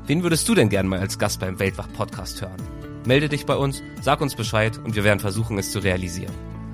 [0.08, 2.85] Wen würdest du denn gern mal als Gast beim Weltwach-Podcast hören?
[3.06, 6.34] Melde dich bei uns, sag uns Bescheid und wir werden versuchen, es zu realisieren.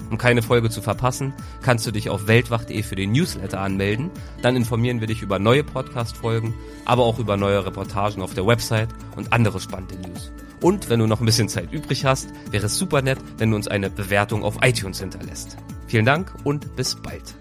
[0.09, 4.11] Um keine Folge zu verpassen, kannst du dich auf weltwach.de für den Newsletter anmelden.
[4.41, 6.53] Dann informieren wir dich über neue Podcast-Folgen,
[6.83, 10.31] aber auch über neue Reportagen auf der Website und andere spannende News.
[10.61, 13.55] Und wenn du noch ein bisschen Zeit übrig hast, wäre es super nett, wenn du
[13.55, 15.57] uns eine Bewertung auf iTunes hinterlässt.
[15.87, 17.40] Vielen Dank und bis bald.